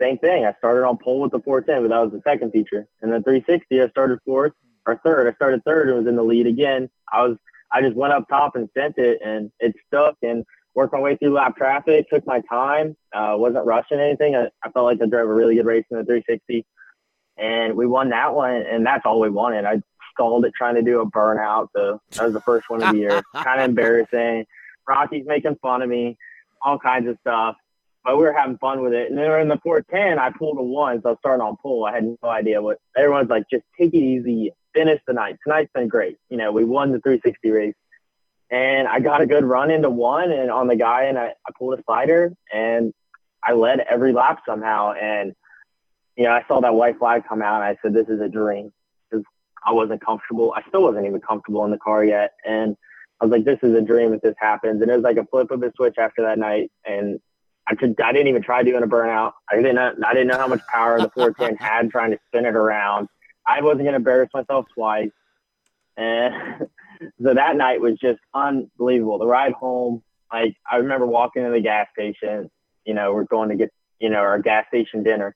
[0.00, 0.44] same thing.
[0.44, 2.86] I started on pole with the 410, but that was the second feature.
[3.02, 4.52] And then 360, I started fourth
[4.86, 5.28] or third.
[5.28, 6.88] I started third and was in the lead again.
[7.12, 7.36] I was
[7.72, 10.16] I just went up top and sent it, and it stuck.
[10.22, 14.36] And worked my way through lap traffic, took my time, uh, wasn't rushing anything.
[14.36, 16.64] I, I felt like I drove a really good race in the 360,
[17.36, 19.64] and we won that one, and that's all we wanted.
[19.64, 19.82] I
[20.20, 22.98] stalled it trying to do a burnout, so that was the first one of the
[22.98, 23.22] year.
[23.34, 24.44] kind of embarrassing.
[24.86, 26.18] Rocky's making fun of me,
[26.62, 27.56] all kinds of stuff,
[28.04, 29.08] but we were having fun with it.
[29.08, 31.56] And then we're in the 410, I pulled a one, so I was starting on
[31.62, 31.86] pull.
[31.86, 33.44] I had no idea what everyone's like.
[33.50, 35.38] Just take it easy, finish the night.
[35.42, 36.18] Tonight's been great.
[36.28, 37.74] You know, we won the 360 race
[38.50, 41.52] and I got a good run into one and on the guy and I, I
[41.58, 42.92] pulled a slider and
[43.42, 44.92] I led every lap somehow.
[44.92, 45.34] And,
[46.16, 48.28] you know, I saw that white flag come out and I said, this is a
[48.28, 48.72] dream
[49.64, 50.54] I wasn't comfortable.
[50.56, 52.32] I still wasn't even comfortable in the car yet.
[52.44, 52.76] And
[53.20, 54.80] I was like, this is a dream if this happens.
[54.80, 56.70] And it was like a flip of a switch after that night.
[56.86, 57.20] And
[57.66, 59.32] I, could, I didn't even try doing a burnout.
[59.50, 62.46] I didn't know, I didn't know how much power the 410 had trying to spin
[62.46, 63.08] it around.
[63.46, 65.10] I wasn't going to embarrass myself twice.
[65.96, 66.68] And
[67.22, 69.18] so that night was just unbelievable.
[69.18, 72.50] The ride home, like I remember walking to the gas station.
[72.84, 75.34] You know, we're going to get you know our gas station dinner,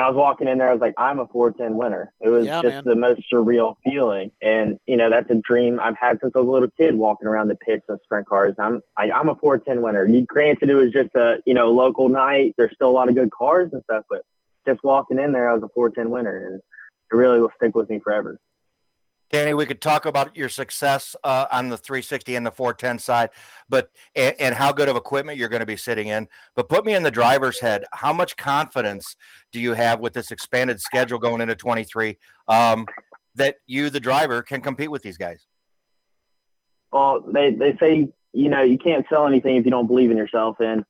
[0.00, 0.70] and I was walking in there.
[0.70, 2.10] I was like, I'm a 410 winner.
[2.22, 2.84] It was yeah, just man.
[2.86, 6.48] the most surreal feeling, and you know that's a dream I've had since I was
[6.48, 8.54] a little kid, walking around the pits of sprint cars.
[8.58, 10.06] I'm I, I'm a 410 winner.
[10.06, 12.54] You granted it was just a you know local night.
[12.56, 14.22] There's still a lot of good cars and stuff, but
[14.66, 17.90] just walking in there, I was a 410 winner, and it really will stick with
[17.90, 18.38] me forever.
[19.30, 23.30] Danny, we could talk about your success uh, on the 360 and the 410 side,
[23.68, 26.26] but and, and, how good of equipment you're going to be sitting in.
[26.56, 27.84] But put me in the driver's head.
[27.92, 29.14] How much confidence
[29.52, 32.86] do you have with this expanded schedule going into 23 um,
[33.36, 35.46] that you, the driver, can compete with these guys?
[36.92, 40.16] Well, they they say you know you can't sell anything if you don't believe in
[40.16, 40.84] yourself, and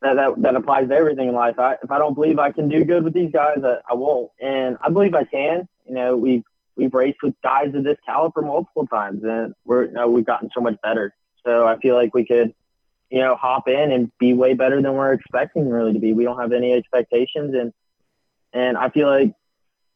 [0.00, 1.60] that that, that applies to everything in life.
[1.60, 4.32] I, if I don't believe I can do good with these guys, I, I won't,
[4.40, 5.68] and I believe I can.
[5.86, 6.42] You know, we've
[6.76, 10.50] we've raced with guys of this caliber multiple times, and we're you know, we've gotten
[10.54, 11.14] so much better.
[11.44, 12.54] So I feel like we could,
[13.10, 16.12] you know, hop in and be way better than we're expecting really to be.
[16.12, 17.72] We don't have any expectations, and
[18.52, 19.34] and I feel like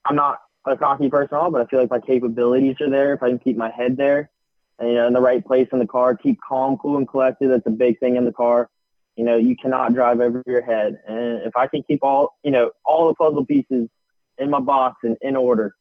[0.05, 3.15] I'm not a cocky person at all, but I feel like my capabilities are there
[3.15, 4.31] if I can keep my head there,
[4.79, 7.49] and you know, in the right place in the car, keep calm, cool, and collected.
[7.49, 8.69] That's a big thing in the car.
[9.17, 12.51] You know, you cannot drive over your head, and if I can keep all you
[12.51, 13.89] know all the puzzle pieces
[14.39, 15.75] in my box and in order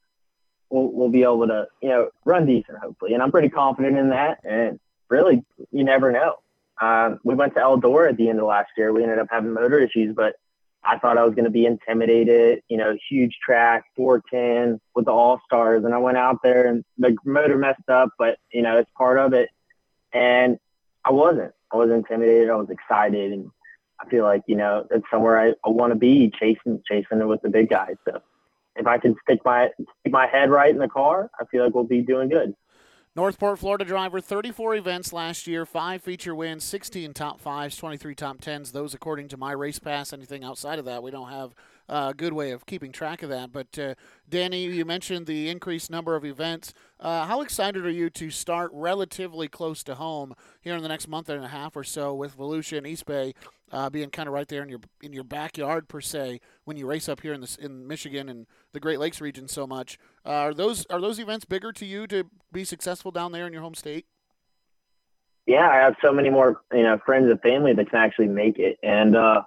[0.69, 3.13] we'll, we'll be able to, you know, run decent, hopefully.
[3.13, 4.39] And I'm pretty confident in that.
[4.43, 6.35] And really, you never know.
[6.81, 8.91] Um, we went to Eldora at the end of last year.
[8.91, 10.35] We ended up having motor issues, but
[10.83, 15.11] I thought I was going to be intimidated, you know, huge track, 410 with the
[15.11, 15.83] All Stars.
[15.83, 19.17] And I went out there and the motor messed up, but, you know, it's part
[19.17, 19.49] of it.
[20.13, 20.59] And
[21.03, 21.53] I wasn't.
[21.71, 22.49] I was intimidated.
[22.49, 23.31] I was excited.
[23.31, 23.49] And
[23.99, 27.25] I feel like, you know, it's somewhere I, I want to be chasing, chasing it
[27.27, 27.95] with the big guys.
[28.05, 28.21] So
[28.75, 31.73] if I can stick my stick my head right in the car, I feel like
[31.73, 32.55] we'll be doing good.
[33.17, 38.41] Northport, Florida driver, 34 events last year, five feature wins, 16 top fives, 23 top
[38.41, 38.73] tens.
[38.73, 40.11] Those according to my race pass.
[40.11, 41.55] Anything outside of that, we don't have
[41.87, 43.53] a good way of keeping track of that.
[43.53, 43.95] But uh,
[44.29, 46.73] Danny, you mentioned the increased number of events.
[46.99, 51.07] Uh, how excited are you to start relatively close to home here in the next
[51.07, 53.33] month and a half or so with Volusia and East Bay
[53.75, 56.87] uh, being kind of right there in your in your backyard per se when you
[56.87, 59.99] race up here in this in Michigan and the Great Lakes region so much?
[60.25, 63.51] Uh, are those are those events bigger to you to be successful down there in
[63.51, 64.05] your home state?
[65.45, 68.59] Yeah, I have so many more you know friends and family that can actually make
[68.59, 69.41] it, and uh,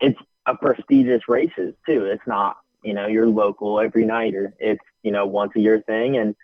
[0.00, 2.06] it's a prestigious races too.
[2.06, 5.80] It's not you know your local every night or It's you know once a year
[5.80, 6.34] thing, and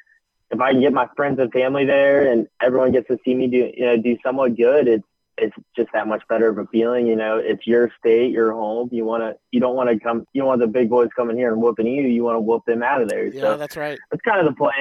[0.53, 3.49] if I can get my friends and family there and everyone gets to see me
[3.49, 5.05] do you know do somewhat good, it's
[5.41, 7.07] it's just that much better of a feeling.
[7.07, 8.89] You know, it's your state, your home.
[8.93, 11.37] You want to, you don't want to come, you don't want the big boys coming
[11.37, 12.03] here and whooping you.
[12.03, 13.27] You want to whoop them out of there.
[13.27, 13.99] Yeah, so that's right.
[14.11, 14.75] That's kind of the plan.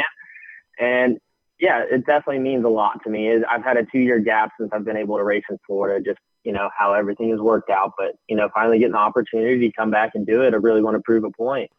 [0.80, 1.20] And
[1.60, 3.44] yeah, it definitely means a lot to me.
[3.44, 6.20] I've had a two year gap since I've been able to race in Florida, just,
[6.44, 7.94] you know, how everything has worked out.
[7.98, 10.82] But, you know, finally getting the opportunity to come back and do it, I really
[10.82, 11.70] want to prove a point.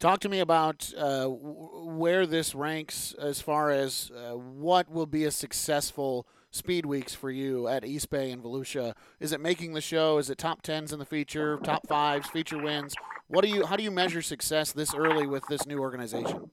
[0.00, 5.24] Talk to me about uh, where this ranks as far as uh, what will be
[5.24, 8.94] a successful speed weeks for you at East Bay and Volusia.
[9.20, 10.18] Is it making the show?
[10.18, 12.94] Is it top tens in the feature, top fives, feature wins?
[13.28, 13.66] What do you?
[13.66, 16.50] How do you measure success this early with this new organization?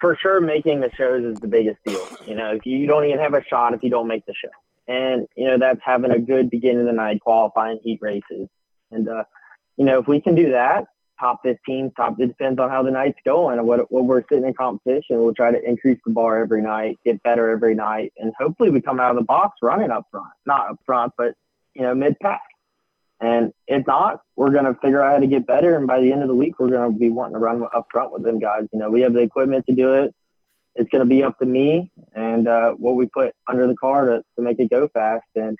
[0.00, 2.04] For sure, making the shows is the biggest deal.
[2.26, 4.48] You know, if you don't even have a shot if you don't make the show,
[4.88, 8.48] and you know that's having a good beginning of the night, qualifying heat races,
[8.90, 9.24] and uh,
[9.76, 10.86] you know if we can do that,
[11.18, 14.44] top 15, top, it depends on how the night's going and what, what we're sitting
[14.44, 15.18] in competition.
[15.18, 18.80] We'll try to increase the bar every night, get better every night, and hopefully we
[18.80, 20.26] come out of the box running up front.
[20.46, 21.34] Not up front, but,
[21.74, 22.42] you know, mid pack.
[23.20, 25.76] And if not, we're going to figure out how to get better.
[25.76, 27.86] And by the end of the week, we're going to be wanting to run up
[27.90, 28.66] front with them guys.
[28.72, 30.12] You know, we have the equipment to do it.
[30.74, 34.06] It's going to be up to me and uh, what we put under the car
[34.06, 35.26] to, to make it go fast.
[35.36, 35.56] And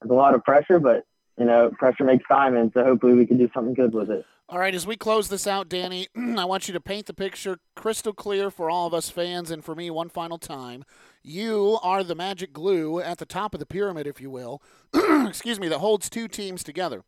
[0.00, 1.04] there's a lot of pressure, but,
[1.38, 2.74] you know, pressure makes diamonds.
[2.74, 4.24] So hopefully we can do something good with it.
[4.48, 7.58] All right, as we close this out, Danny, I want you to paint the picture
[7.74, 10.84] crystal clear for all of us fans and for me one final time.
[11.22, 14.62] You are the magic glue at the top of the pyramid, if you will,
[15.26, 17.02] excuse me, that holds two teams together.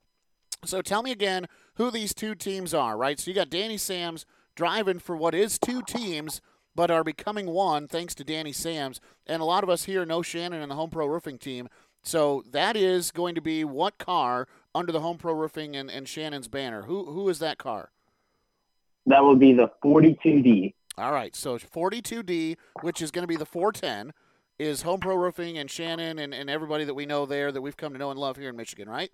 [0.64, 3.20] So tell me again who these two teams are, right?
[3.20, 6.40] So you got Danny Sams driving for what is two teams,
[6.74, 9.00] but are becoming one thanks to Danny Sams.
[9.26, 11.68] And a lot of us here know Shannon and the Home Pro Roofing team.
[12.04, 16.06] So that is going to be what car under the Home Pro Roofing and, and
[16.06, 16.82] Shannon's banner.
[16.82, 17.90] Who who is that car?
[19.06, 20.74] That would be the 42D.
[20.96, 24.12] All right, so 42D, which is going to be the 410,
[24.58, 27.76] is Home Pro Roofing and Shannon and, and everybody that we know there that we've
[27.76, 29.10] come to know and love here in Michigan, right?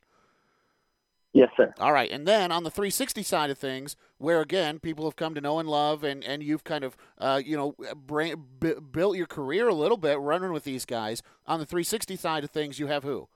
[1.33, 1.73] Yes, sir.
[1.79, 5.35] All right, and then on the 360 side of things, where again people have come
[5.35, 9.17] to know and love, and, and you've kind of uh, you know brain, b- built
[9.17, 11.23] your career a little bit running with these guys.
[11.47, 13.29] On the 360 side of things, you have who?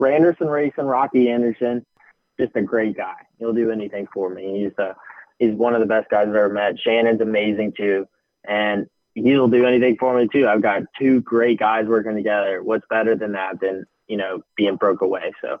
[0.00, 1.86] Randerson Racing, Rocky Anderson,
[2.38, 3.14] just a great guy.
[3.38, 4.64] He'll do anything for me.
[4.64, 4.94] He's a, uh,
[5.38, 6.80] he's one of the best guys I've ever met.
[6.80, 8.08] Shannon's amazing too,
[8.44, 10.48] and he'll do anything for me too.
[10.48, 12.60] I've got two great guys working together.
[12.62, 15.32] What's better than that than you know being broke away?
[15.40, 15.60] So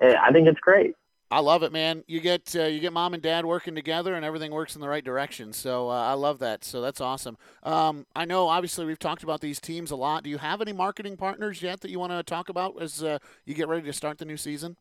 [0.00, 0.94] I think it's great.
[1.30, 2.04] I love it, man.
[2.06, 4.88] You get uh, you get mom and dad working together, and everything works in the
[4.88, 5.52] right direction.
[5.52, 6.64] So uh, I love that.
[6.64, 7.36] So that's awesome.
[7.62, 10.22] Um, I know, obviously, we've talked about these teams a lot.
[10.22, 13.18] Do you have any marketing partners yet that you want to talk about as uh,
[13.44, 14.76] you get ready to start the new season?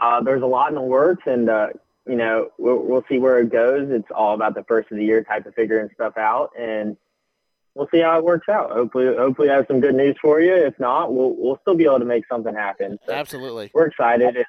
[0.00, 1.68] Uh, there's a lot in the works, and uh,
[2.06, 3.90] you know we'll, we'll see where it goes.
[3.90, 6.96] It's all about the first of the year type of figuring stuff out, and
[7.76, 8.72] we'll see how it works out.
[8.72, 10.54] Hopefully, hopefully, I have some good news for you.
[10.54, 12.98] If not, we'll we'll still be able to make something happen.
[13.06, 14.36] So Absolutely, we're excited.
[14.36, 14.46] And,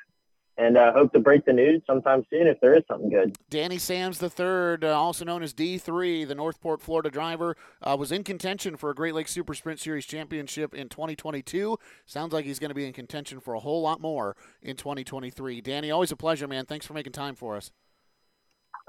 [0.59, 3.37] and uh, hope to break the news sometime soon if there is something good.
[3.47, 8.23] Danny Sams III, uh, also known as D3, the Northport, Florida driver, uh, was in
[8.23, 11.77] contention for a Great Lakes Super Sprint Series championship in 2022.
[12.07, 15.61] Sounds like he's going to be in contention for a whole lot more in 2023.
[15.61, 16.65] Danny, always a pleasure, man.
[16.65, 17.71] Thanks for making time for us.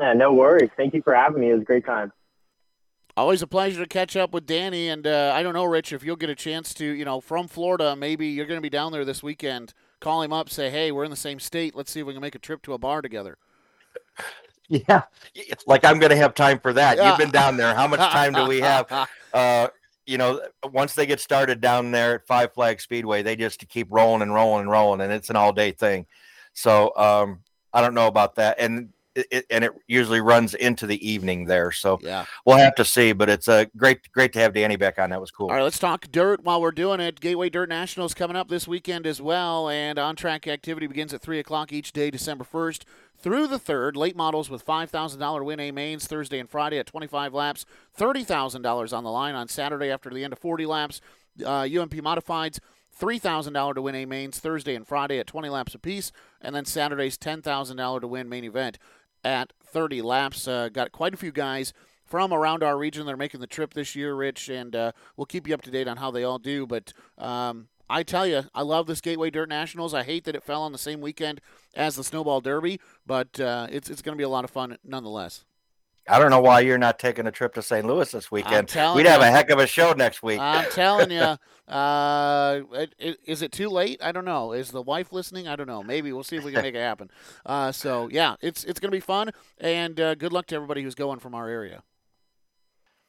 [0.01, 0.71] Yeah, no worries.
[0.75, 1.51] Thank you for having me.
[1.51, 2.13] It was a great time.
[3.19, 4.89] Always a pleasure to catch up with Danny.
[4.89, 7.49] And uh, I don't know, Rich, if you'll get a chance to, you know, from
[7.49, 10.93] Florida, maybe you're going to be down there this weekend– call him up, say, "Hey,
[10.93, 11.75] we're in the same state.
[11.75, 13.39] Let's see if we can make a trip to a bar together."
[14.71, 15.05] Yeah,
[15.67, 16.99] like I'm going to have time for that.
[16.99, 17.09] Yeah.
[17.09, 17.75] You've been down there.
[17.75, 19.09] How much time do we have?
[19.33, 19.69] Uh,
[20.07, 23.87] you know, once they get started down there at Five Flag Speedway, they just keep
[23.91, 26.05] rolling and rolling and rolling, and it's an all day thing.
[26.53, 27.41] So um,
[27.73, 28.59] I don't know about that.
[28.59, 28.91] And
[29.31, 31.73] it, and it usually runs into the evening there.
[31.73, 33.13] So yeah, we'll have to see.
[33.13, 35.11] But it's a uh, great, great to have Danny back on.
[35.11, 35.49] That was cool.
[35.49, 37.21] All right, let's talk dirt while we're doing it.
[37.21, 41.21] Gateway Dirt Nationals coming up this weekend as well, and on track activity begins at
[41.21, 42.85] three o'clock each day, December first
[43.19, 43.97] through the third.
[43.97, 47.67] Late models with $5,000 win A mains Thursday and Friday at 25 laps.
[47.99, 51.01] $30,000 on the line on Saturday after the end of 40 laps.
[51.45, 52.61] Uh, UMP modifieds.
[52.99, 56.11] $3,000 to win A mains Thursday and Friday at 20 laps apiece,
[56.41, 58.79] and then Saturday's $10,000 to win main event
[59.29, 60.49] at 30 laps.
[60.49, 61.75] Uh, got quite a few guys
[62.05, 65.27] from around our region that are making the trip this year, Rich, and uh, we'll
[65.27, 66.67] keep you up to date on how they all do.
[66.67, 69.93] But um, I tell you, I love this Gateway Dirt Nationals.
[69.93, 71.43] I hate that it fell on the same weekend
[71.75, 74.79] as the Snowball Derby, but uh, it's it's going to be a lot of fun
[74.83, 75.45] nonetheless.
[76.09, 77.87] I don't know why you're not taking a trip to St.
[77.87, 78.69] Louis this weekend.
[78.95, 80.41] We'd you, have a heck of a show next week.
[80.41, 81.37] I'm telling you.
[81.69, 82.63] Uh,
[82.99, 84.01] is it too late?
[84.03, 84.53] I don't know.
[84.53, 85.49] Is the wife listening?
[85.49, 85.83] I don't know.
[85.83, 87.11] Maybe we'll see if we can make it happen.
[87.45, 90.83] Uh, so yeah, it's it's going to be fun, and uh, good luck to everybody
[90.83, 91.83] who's going from our area.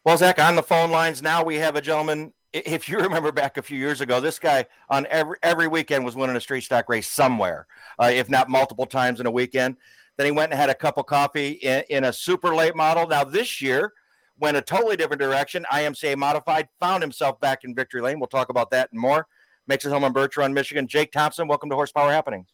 [0.04, 2.34] Well, Zach, on the phone lines now we have a gentleman.
[2.52, 6.18] If you remember back a few years ago, this guy on every every weekend was
[6.18, 7.66] winning a street stock race somewhere,
[7.98, 9.78] uh, if not multiple times in a weekend.
[10.20, 13.08] Then he went and had a cup of coffee in, in a super late model.
[13.08, 13.94] Now this year
[14.38, 15.66] went a totally different direction.
[15.72, 18.20] IMCA modified, found himself back in victory lane.
[18.20, 19.28] We'll talk about that and more.
[19.66, 20.90] Makes his home in Birch Run, Michigan.
[20.90, 22.50] Jake Thompson, welcome to Horsepower Happenings.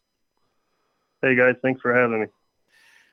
[1.20, 2.26] Hey guys, thanks for having me.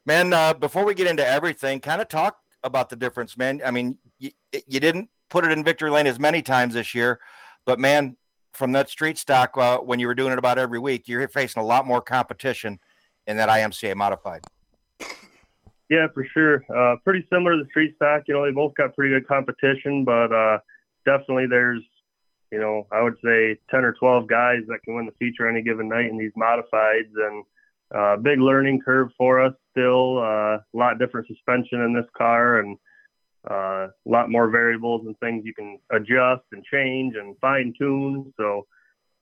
[0.05, 3.59] Man, uh, before we get into everything, kind of talk about the difference, man.
[3.65, 4.29] I mean, you,
[4.67, 7.19] you didn't put it in victory lane as many times this year,
[7.65, 8.17] but man,
[8.53, 11.63] from that street stock, uh, when you were doing it about every week, you're facing
[11.63, 12.79] a lot more competition
[13.27, 14.43] in that IMCA modified.
[15.89, 16.63] Yeah, for sure.
[16.75, 18.23] Uh, pretty similar to the street stock.
[18.27, 20.59] You know, they both got pretty good competition, but uh,
[21.05, 21.83] definitely there's,
[22.51, 25.61] you know, I would say 10 or 12 guys that can win the feature any
[25.61, 27.11] given night in these modifieds.
[27.15, 27.43] And
[27.93, 30.19] uh, big learning curve for us still.
[30.19, 32.77] Uh, a lot different suspension in this car and
[33.49, 38.33] uh, a lot more variables and things you can adjust and change and fine tune.
[38.37, 38.65] So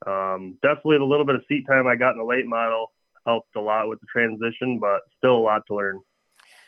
[0.06, 2.92] um, definitely the little bit of seat time I got in the late model
[3.26, 6.00] helped a lot with the transition, but still a lot to learn.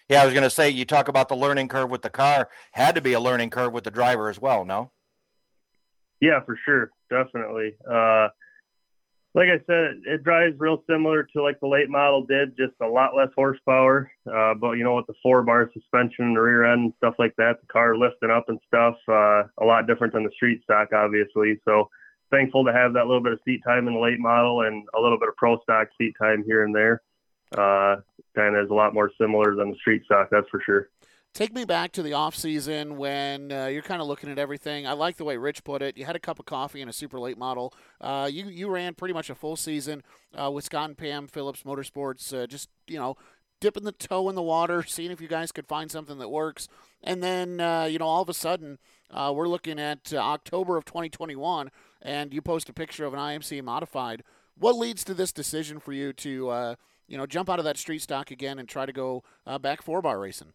[0.09, 2.51] Yeah, I was going to say you talk about the learning curve with the car.
[2.73, 4.91] Had to be a learning curve with the driver as well, no?
[6.21, 7.75] Yeah, for sure, definitely.
[7.91, 8.29] Uh,
[9.35, 12.87] like I said, it drives real similar to like the late model did, just a
[12.87, 14.11] lot less horsepower.
[14.33, 17.15] Uh, but you know, with the four bar suspension in the rear end and stuff
[17.19, 20.63] like that, the car lifting up and stuff, uh, a lot different than the street
[20.63, 21.61] stock, obviously.
[21.65, 21.89] So
[22.35, 25.01] thankful to have that little bit of seat time in the late model and a
[25.01, 27.03] little bit of pro stock seat time here and there.
[27.57, 27.97] Uh,
[28.35, 30.89] kind of is a lot more similar than the street stock, that's for sure.
[31.35, 34.87] Take me back to the off season when uh, you're kind of looking at everything.
[34.87, 35.99] I like the way Rich put it.
[35.99, 37.75] You had a cup of coffee in a super late model.
[38.01, 40.05] Uh, you you ran pretty much a full season
[40.41, 42.33] uh, with Scott and Pam Phillips Motorsports.
[42.33, 43.17] Uh, just you know,
[43.61, 46.69] dipping the toe in the water, seeing if you guys could find something that works.
[47.03, 48.79] And then uh, you know, all of a sudden,
[49.13, 51.69] we're looking at October of 2021,
[52.05, 54.23] and you post a picture of an IMC modified.
[54.57, 56.77] What leads to this decision for you to
[57.09, 59.25] you know jump out of that street stock again and try to go
[59.61, 60.53] back four bar racing?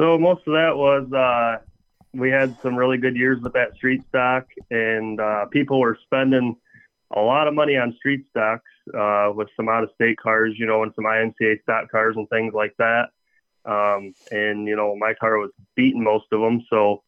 [0.00, 1.62] So most of that was uh,
[2.14, 6.56] we had some really good years with that street stock, and uh, people were spending
[7.14, 10.66] a lot of money on street stocks uh, with some out of state cars, you
[10.66, 13.08] know, and some IMCA stock cars and things like that.
[13.64, 17.02] Um, and you know, my car was beating most of them, so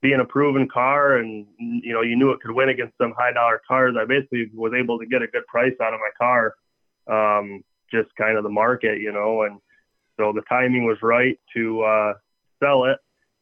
[0.00, 3.32] being a proven car and you know you knew it could win against some high
[3.32, 6.54] dollar cars i basically was able to get a good price out of my car
[7.08, 9.58] um, just kind of the market you know and
[10.18, 12.12] so the timing was right to uh,
[12.62, 12.98] sell it.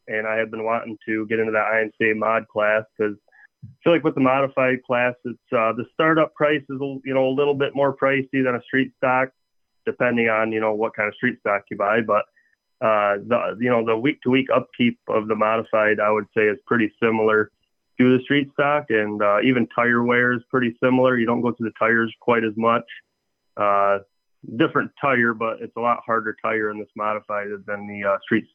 [0.08, 3.16] And I have been wanting to get into that IMCA mod class because
[3.64, 7.26] I feel like with the modified class, it's uh, the startup price is you know
[7.26, 9.30] a little bit more pricey than a street stock,
[9.84, 12.02] depending on you know what kind of street stock you buy.
[12.02, 12.24] But
[12.80, 16.42] uh, the you know the week to week upkeep of the modified, I would say,
[16.44, 17.50] is pretty similar
[17.98, 21.16] to the street stock, and uh, even tire wear is pretty similar.
[21.16, 22.84] You don't go through the tires quite as much.
[23.56, 24.00] Uh,
[24.56, 28.46] different tire, but it's a lot harder tire in this modified than the uh, street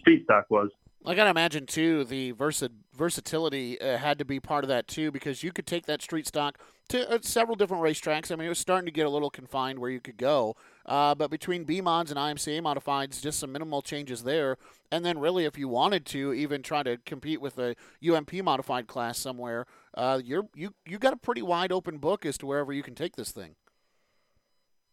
[0.00, 0.70] street stock was.
[1.06, 5.10] I gotta imagine too the versa- versatility uh, had to be part of that too
[5.10, 6.58] because you could take that street stock
[6.90, 8.30] to uh, several different racetracks.
[8.30, 10.56] I mean, it was starting to get a little confined where you could go.
[10.84, 14.58] Uh, but between B mods and IMCA modifieds, just some minimal changes there.
[14.92, 17.76] And then, really, if you wanted to even try to compete with a
[18.06, 22.36] UMP modified class somewhere, uh, you're you you got a pretty wide open book as
[22.38, 23.54] to wherever you can take this thing.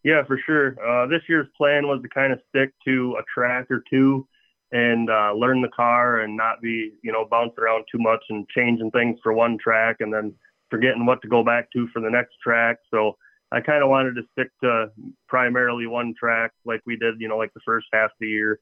[0.04, 0.78] Yeah, for sure.
[0.82, 4.26] Uh, this year's plan was to kind of stick to a track or two
[4.72, 8.48] and uh, learn the car and not be, you know, bouncing around too much and
[8.50, 10.34] changing things for one track and then
[10.70, 12.78] forgetting what to go back to for the next track.
[12.92, 13.18] So
[13.52, 14.92] I kind of wanted to stick to
[15.30, 18.60] primarily one track like we did, you know, like the first half of the year.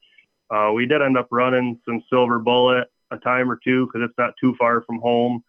[0.50, 4.18] Uh, we did end up running some Silver Bullet a time or two because it's
[4.18, 5.44] not too far from home.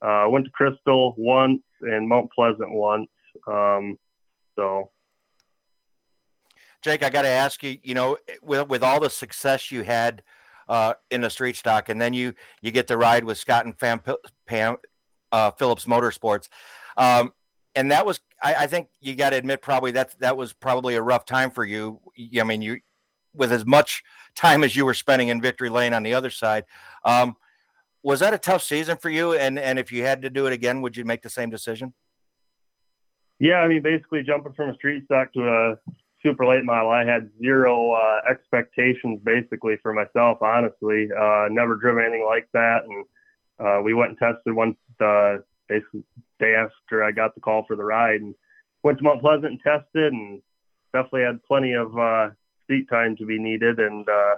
[0.00, 3.08] Uh, went to Crystal once and Mount Pleasant once.
[3.46, 3.98] Um,
[4.56, 4.90] so
[6.82, 10.22] Jake, I got to ask you, you know, with, with all the success you had
[10.68, 13.76] uh, in the street stock, and then you you get to ride with Scott and
[13.76, 14.00] Pam,
[14.46, 14.76] Pam
[15.32, 16.48] uh, Phillips Motorsports,
[16.96, 17.32] um,
[17.74, 20.94] and that was, I, I think, you got to admit, probably that that was probably
[20.94, 22.00] a rough time for you.
[22.38, 22.80] I mean, you
[23.34, 24.02] with as much
[24.34, 26.64] time as you were spending in Victory Lane on the other side.
[27.04, 27.36] Um,
[28.02, 29.34] was that a tough season for you?
[29.34, 31.94] And and if you had to do it again, would you make the same decision?
[33.38, 35.76] Yeah, I mean, basically jumping from a street stock to a
[36.28, 40.38] super late model, I had zero uh, expectations basically for myself.
[40.42, 43.04] Honestly, uh, never driven anything like that, and
[43.58, 45.36] uh, we went and tested one uh,
[45.68, 46.04] basically
[46.38, 48.34] day after I got the call for the ride, and
[48.82, 50.42] went to Mount Pleasant and tested, and
[50.92, 52.30] definitely had plenty of uh,
[52.68, 54.34] seat time to be needed, and uh,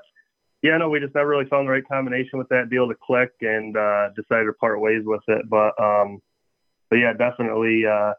[0.62, 3.32] yeah, no, we just never really found the right combination with that deal to click,
[3.40, 5.48] and uh, decided to part ways with it.
[5.48, 6.20] But um,
[6.88, 7.84] but yeah, definitely.
[7.86, 8.12] Uh,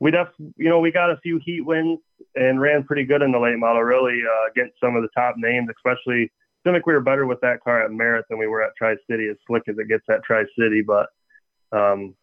[0.00, 1.98] we def, you know, we got a few heat wins
[2.36, 5.36] and ran pretty good in the late model, really uh, against some of the top
[5.36, 6.30] names, especially.
[6.66, 8.96] I think we were better with that car at Merritt than we were at Tri
[9.08, 10.82] City, as slick as it gets at Tri City.
[10.82, 11.08] But
[11.72, 12.14] um,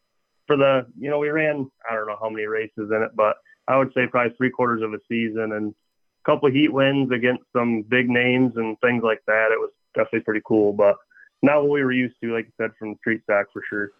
[0.45, 3.37] for the, you know, we ran I don't know how many races in it, but
[3.67, 7.11] I would say probably three quarters of a season and a couple of heat wins
[7.11, 9.51] against some big names and things like that.
[9.51, 10.97] It was definitely pretty cool, but
[11.41, 13.91] not what we were used to, like you said, from the street stock for sure.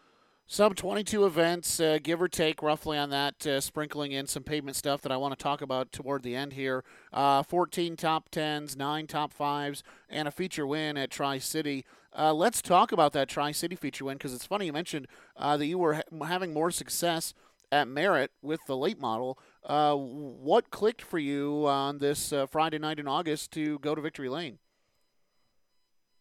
[0.48, 4.78] Sub 22 events, uh, give or take roughly on that, uh, sprinkling in some pavement
[4.78, 6.84] stuff that I want to talk about toward the end here.
[7.12, 11.84] Uh, 14 top 10s, 9 top 5s, and a feature win at Tri City.
[12.16, 15.58] Uh, let's talk about that Tri City feature win because it's funny you mentioned uh,
[15.58, 17.34] that you were ha- having more success
[17.72, 19.40] at Merritt with the late model.
[19.64, 24.30] Uh, what clicked for you on this Friday night in August to go to Victory
[24.30, 24.60] Lane?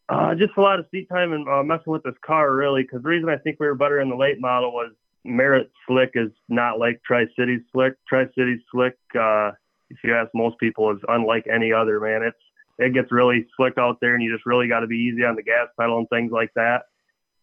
[0.09, 2.82] Uh, just a lot of seat time and uh, messing with this car, really.
[2.82, 4.92] Because the reason I think we were better in the late model was
[5.24, 7.94] Merritt Slick is not like Tri City Slick.
[8.07, 9.52] Tri City Slick, uh,
[9.88, 12.00] if you ask most people, is unlike any other.
[12.00, 12.36] Man, it's
[12.78, 15.36] it gets really slick out there, and you just really got to be easy on
[15.36, 16.82] the gas pedal and things like that.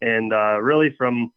[0.01, 1.31] And uh, really, from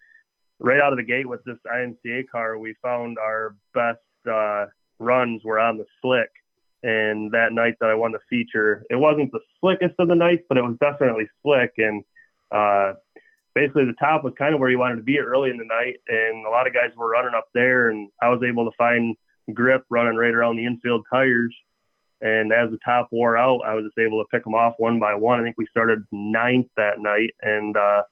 [0.58, 4.00] right out of the gate with this IMCA car, we found our best
[4.30, 4.66] uh,
[4.98, 6.30] runs were on the slick
[6.84, 10.42] and that night that I won the feature, it wasn't the slickest of the nights,
[10.48, 11.72] but it was definitely slick.
[11.78, 12.04] And
[12.52, 12.92] uh,
[13.54, 15.96] basically, the top was kind of where you wanted to be early in the night,
[16.06, 19.16] and a lot of guys were running up there, and I was able to find
[19.54, 21.54] grip running right around the infield tires.
[22.20, 25.00] And as the top wore out, I was just able to pick them off one
[25.00, 25.40] by one.
[25.40, 28.02] I think we started ninth that night, and uh,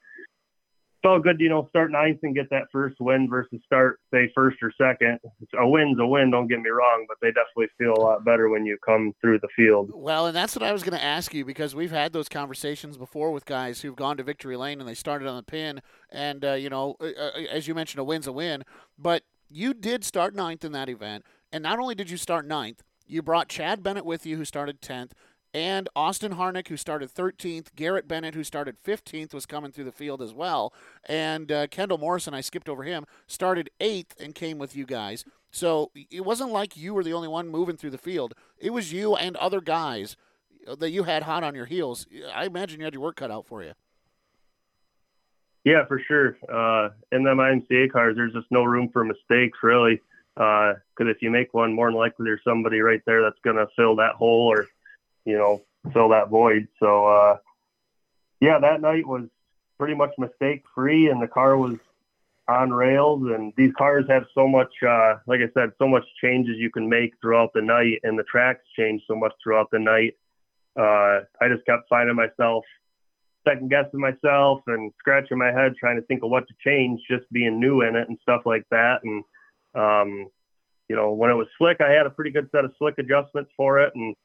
[1.03, 4.57] felt good, you know, start ninth and get that first win versus start, say, first
[4.63, 5.19] or second.
[5.59, 8.49] A win's a win, don't get me wrong, but they definitely feel a lot better
[8.49, 9.91] when you come through the field.
[9.93, 12.97] Well, and that's what I was going to ask you because we've had those conversations
[12.97, 15.81] before with guys who've gone to victory lane and they started on the pin.
[16.09, 18.63] And, uh, you know, uh, uh as you mentioned, a win's a win.
[18.97, 21.25] But you did start ninth in that event.
[21.51, 24.81] And not only did you start ninth, you brought Chad Bennett with you, who started
[24.81, 25.11] 10th
[25.53, 29.91] and Austin Harnick, who started 13th, Garrett Bennett, who started 15th, was coming through the
[29.91, 30.73] field as well,
[31.05, 35.25] and uh, Kendall Morrison, I skipped over him, started 8th and came with you guys.
[35.51, 38.33] So it wasn't like you were the only one moving through the field.
[38.57, 40.17] It was you and other guys
[40.79, 42.07] that you had hot on your heels.
[42.33, 43.73] I imagine you had your work cut out for you.
[45.63, 46.37] Yeah, for sure.
[46.51, 50.01] Uh, in them IMCA cars, there's just no room for mistakes, really.
[50.35, 53.55] Because uh, if you make one, more than likely there's somebody right there that's going
[53.55, 54.67] to fill that hole or
[55.25, 55.61] you know,
[55.91, 56.67] fill that void.
[56.79, 57.37] So, uh,
[58.39, 59.27] yeah, that night was
[59.77, 61.77] pretty much mistake free, and the car was
[62.47, 63.23] on rails.
[63.23, 66.89] And these cars have so much, uh, like I said, so much changes you can
[66.89, 70.15] make throughout the night, and the tracks change so much throughout the night.
[70.75, 72.65] Uh, I just kept finding myself
[73.47, 77.29] second guessing myself and scratching my head trying to think of what to change, just
[77.31, 79.01] being new in it and stuff like that.
[79.03, 79.23] And
[79.75, 80.29] um,
[80.89, 83.51] you know, when it was slick, I had a pretty good set of slick adjustments
[83.55, 84.15] for it, and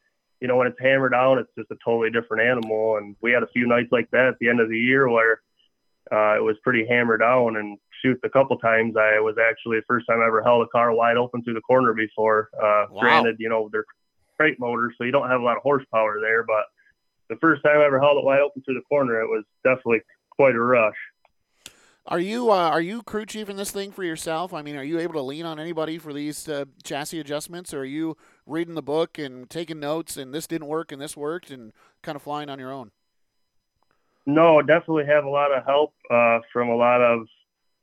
[0.40, 2.96] you know, when it's hammered down, it's just a totally different animal.
[2.96, 5.40] And we had a few nights like that at the end of the year where
[6.12, 7.56] uh, it was pretty hammered down.
[7.56, 10.68] And shoot, a couple times I was actually the first time I ever held a
[10.68, 12.50] car wide open through the corner before.
[12.56, 13.00] Uh, wow.
[13.00, 13.84] Granted, you know, they're
[14.36, 16.44] crate motors, so you don't have a lot of horsepower there.
[16.44, 16.64] But
[17.28, 20.00] the first time I ever held it wide open through the corner, it was definitely
[20.30, 20.96] quite a rush.
[22.10, 24.54] Are you uh, are you crew chief in this thing for yourself?
[24.54, 27.80] I mean, are you able to lean on anybody for these uh, chassis adjustments, or
[27.80, 31.50] are you reading the book and taking notes and this didn't work and this worked
[31.50, 32.92] and kind of flying on your own?
[34.24, 37.26] No, definitely have a lot of help uh, from a lot of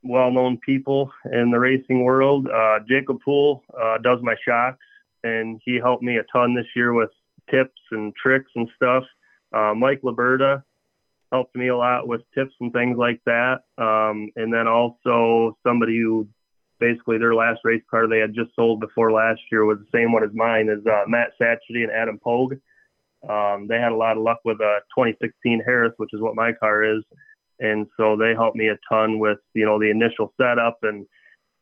[0.02, 2.48] well-known people in the racing world.
[2.48, 4.84] Uh, Jacob Poole uh, does my shocks,
[5.24, 7.12] and he helped me a ton this year with
[7.52, 9.04] tips and tricks and stuff.
[9.54, 10.64] Uh, Mike Liberta
[11.36, 13.60] helped me a lot with tips and things like that.
[13.78, 16.28] Um, and then also somebody who
[16.80, 20.14] basically their last race car they had just sold before last year was the same
[20.14, 22.56] one as mine is uh, Matt Satchety and Adam Pogue.
[23.28, 26.54] Um, they had a lot of luck with a 2016 Harris, which is what my
[26.54, 27.04] car is,
[27.60, 31.06] and so they helped me a ton with you know the initial setup and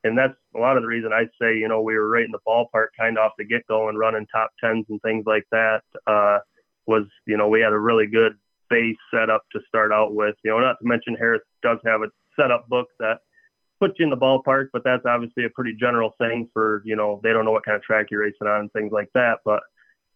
[0.03, 2.32] and that's a lot of the reason I say you know we were right in
[2.32, 5.45] the ballpark kind of off the get go and running top tens and things like
[5.51, 5.82] that.
[6.05, 6.39] Uh,
[6.86, 8.34] was you know we had a really good
[8.74, 10.36] base setup to start out with.
[10.43, 12.07] You know, not to mention Harris does have a
[12.39, 13.19] setup book that
[13.80, 17.19] puts you in the ballpark, but that's obviously a pretty general thing for, you know,
[17.24, 19.39] they don't know what kind of track you're racing on and things like that.
[19.45, 19.61] But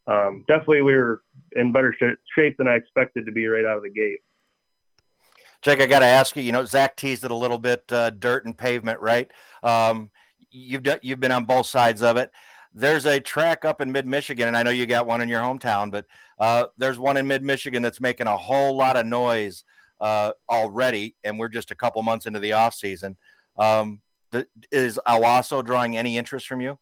[0.08, 1.22] um, definitely we were
[1.56, 4.20] in better sh- shape than I expected to be right out of the gate.
[5.62, 6.44] Jake, I got to ask you.
[6.44, 9.30] You know, Zach teased it a little bit, uh, dirt and pavement, right?
[9.64, 10.12] Um,
[10.50, 12.32] you've done, you've been on both sides of it.
[12.74, 15.42] There's a track up in mid Michigan, and I know you got one in your
[15.42, 16.06] hometown, but
[16.40, 19.64] uh, there's one in mid Michigan that's making a whole lot of noise
[20.00, 23.18] uh, already, and we're just a couple months into the off season.
[23.58, 24.02] Um,
[24.32, 26.78] th- is Owosso drawing any interest from you?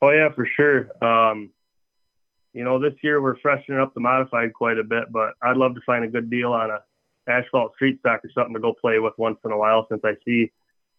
[0.00, 0.90] Oh yeah, for sure.
[1.04, 1.50] Um,
[2.52, 5.74] you know, this year we're freshening up the modified quite a bit, but I'd love
[5.74, 6.78] to find a good deal on a
[7.26, 9.86] asphalt street stock or something to go play with once in a while.
[9.90, 10.52] Since I see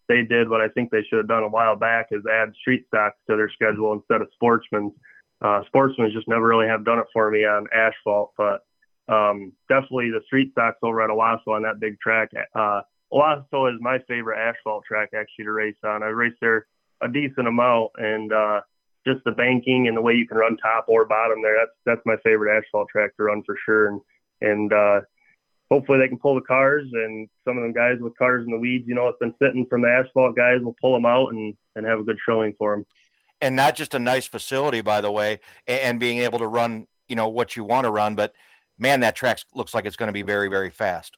[0.08, 2.86] they did what I think they should have done a while back is add street
[2.88, 4.93] stocks to their schedule instead of sportsmen's.
[5.41, 5.62] Uh,
[6.12, 8.62] just never really have done it for me on asphalt, but
[9.08, 12.30] um, definitely the street stocks over at Owosso on that big track.
[12.56, 12.82] Uh,
[13.14, 16.03] Owosso is my favorite asphalt track actually to race on.
[16.03, 16.68] I race there
[17.01, 18.62] a decent amount, and uh,
[19.06, 21.56] just the banking and the way you can run top or bottom there.
[21.58, 23.88] That's that's my favorite asphalt track to run for sure.
[23.88, 24.01] And
[24.41, 25.01] and uh,
[25.70, 28.57] hopefully they can pull the cars and some of them guys with cars in the
[28.57, 31.55] weeds, you know, it's been sitting from the asphalt guys will pull them out and
[31.76, 32.86] and have a good showing for them.
[33.41, 37.16] And not just a nice facility, by the way, and, being able to run, you
[37.18, 38.34] know, what you want to run, but
[38.80, 41.18] man, that track looks like it's going to be very, very fast.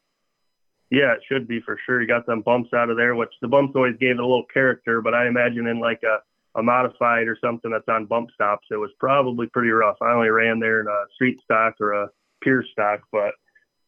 [0.89, 2.01] Yeah, it should be for sure.
[2.01, 4.45] You got them bumps out of there, which the bumps always gave it a little
[4.51, 6.19] character, but I imagine in like a,
[6.59, 9.97] a modified or something that's on bump stops, it was probably pretty rough.
[10.01, 12.09] I only ran there in a street stock or a
[12.41, 13.33] pure stock, but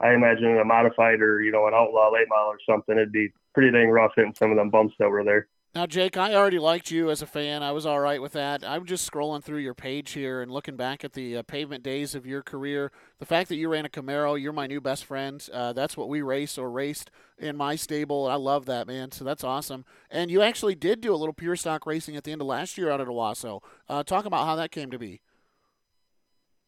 [0.02, 3.30] I imagine a modified or, you know, an outlaw late model or something, it'd be
[3.54, 5.48] pretty dang rough hitting some of them bumps that were there.
[5.76, 7.62] Now, Jake, I already liked you as a fan.
[7.62, 8.64] I was all right with that.
[8.68, 12.16] I'm just scrolling through your page here and looking back at the uh, pavement days
[12.16, 12.92] of your career.
[13.20, 15.48] The fact that you ran a Camaro, you're my new best friend.
[15.54, 18.26] Uh, that's what we race or raced in my stable.
[18.26, 19.12] I love that, man.
[19.12, 19.86] So that's awesome.
[20.10, 22.76] And you actually did do a little pure stock racing at the end of last
[22.76, 23.62] year out at Owosso.
[23.88, 25.22] Uh, talk about how that came to be.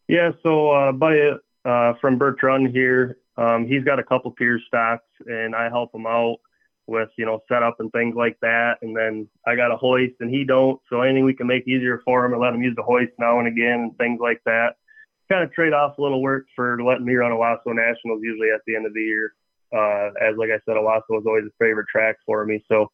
[0.07, 1.21] Yeah, so uh, buddy
[1.65, 6.05] uh, from Run here, um, he's got a couple pure stocks, and I help him
[6.05, 6.37] out
[6.87, 8.77] with you know setup and things like that.
[8.81, 12.01] And then I got a hoist and he don't, so anything we can make easier
[12.03, 14.75] for him and let him use the hoist now and again and things like that.
[15.29, 18.61] Kind of trade off a little work for letting me run Owosso Nationals usually at
[18.67, 19.33] the end of the year.
[19.73, 22.63] Uh, as like I said, Owosso was always a favorite track for me.
[22.67, 22.91] So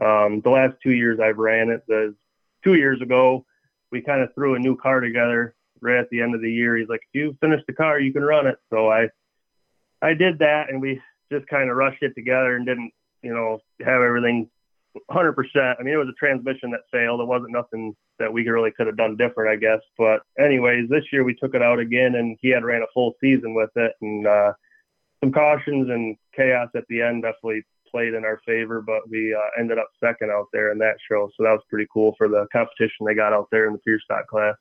[0.00, 1.84] um, the last two years I've ran it.
[1.86, 2.14] The
[2.62, 3.44] two years ago
[3.90, 5.54] we kind of threw a new car together
[5.84, 6.76] right at the end of the year.
[6.76, 8.58] He's like, if you finish the car, you can run it.
[8.70, 9.08] So I
[10.02, 12.92] I did that and we just kind of rushed it together and didn't
[13.24, 14.48] you know, have everything
[15.10, 15.34] 100%.
[15.56, 17.20] I mean, it was a transmission that failed.
[17.20, 19.80] It wasn't nothing that we really could have done different, I guess.
[19.98, 23.14] But anyways, this year we took it out again, and he had ran a full
[23.20, 24.52] season with it, and uh,
[25.20, 28.82] some cautions and chaos at the end definitely played in our favor.
[28.82, 31.88] But we uh, ended up second out there in that show, so that was pretty
[31.92, 34.54] cool for the competition they got out there in the pure stock class.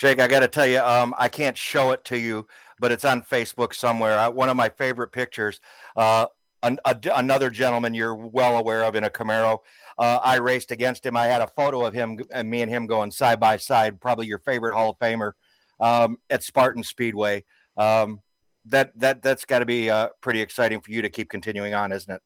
[0.00, 2.46] Jake, I got to tell you, um, I can't show it to you,
[2.78, 4.18] but it's on Facebook somewhere.
[4.18, 5.60] I, one of my favorite pictures.
[5.94, 6.24] Uh,
[6.62, 9.58] an, a, another gentleman you're well aware of in a Camaro.
[9.98, 11.18] Uh, I raced against him.
[11.18, 14.00] I had a photo of him and me and him going side by side.
[14.00, 15.32] Probably your favorite Hall of Famer
[15.80, 17.44] um, at Spartan Speedway.
[17.76, 18.20] Um,
[18.64, 21.92] that that that's got to be uh, pretty exciting for you to keep continuing on,
[21.92, 22.22] isn't it?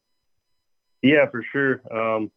[1.02, 1.80] Yeah, for sure.
[1.92, 2.30] Um,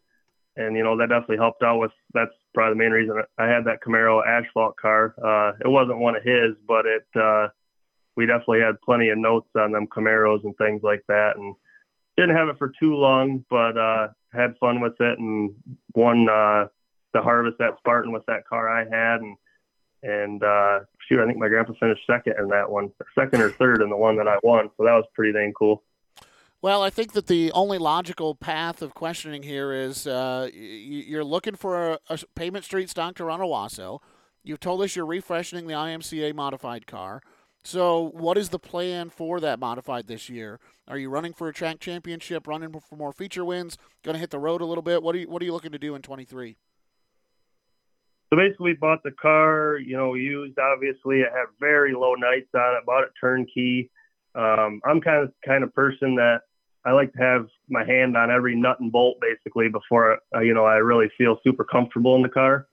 [0.58, 1.91] and you know that definitely helped out with.
[2.14, 5.16] That's probably the main reason I had that Camaro asphalt car.
[5.24, 7.08] Uh, it wasn't one of his, but it.
[7.16, 7.47] Uh,
[8.16, 11.55] we definitely had plenty of notes on them Camaros and things like that, and
[12.18, 15.53] didn't have it for too long, but uh, had fun with it and
[15.93, 16.66] won uh,
[17.14, 19.22] the harvest at Spartan with that car I had.
[19.22, 19.38] And
[20.03, 23.82] and uh, shoot, I think my grandpa finished second in that one, second or third
[23.82, 24.70] in the one that I won.
[24.78, 25.84] So that was pretty dang cool.
[26.62, 31.55] Well, I think that the only logical path of questioning here is uh, you're looking
[31.55, 33.99] for a, a pavement street stock to run Owosso.
[34.43, 37.22] You've told us you're refreshing the IMCA modified car.
[37.64, 40.60] So, what is the plan for that modified this year?
[40.88, 42.47] Are you running for a track championship?
[42.47, 43.78] Running for more feature wins?
[44.03, 45.03] Going to hit the road a little bit?
[45.03, 46.55] What are you What are you looking to do in 23?
[48.30, 50.58] So basically, bought the car, you know, used.
[50.58, 52.86] Obviously, it had very low nights on it.
[52.86, 53.91] Bought it turnkey.
[54.38, 56.42] Um, I'm kind of kind of person that
[56.86, 60.54] I like to have my hand on every nut and bolt basically before uh, you
[60.54, 62.68] know I really feel super comfortable in the car.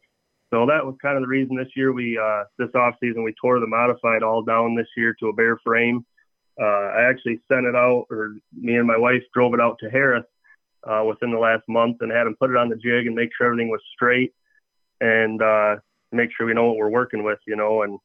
[0.52, 3.34] So that was kind of the reason this year we uh, this off season we
[3.40, 6.04] tore the modified all down this year to a bare frame.
[6.60, 9.90] Uh, I actually sent it out, or me and my wife drove it out to
[9.90, 10.24] Harris
[10.84, 13.30] uh, within the last month and had them put it on the jig and make
[13.36, 14.32] sure everything was straight
[15.00, 15.76] and uh,
[16.12, 17.82] make sure we know what we're working with, you know.
[17.82, 17.98] And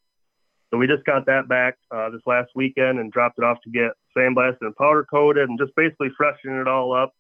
[0.72, 3.70] so we just got that back uh, this last weekend and dropped it off to
[3.70, 7.14] get sandblasted and powder coated and just basically freshening it all up.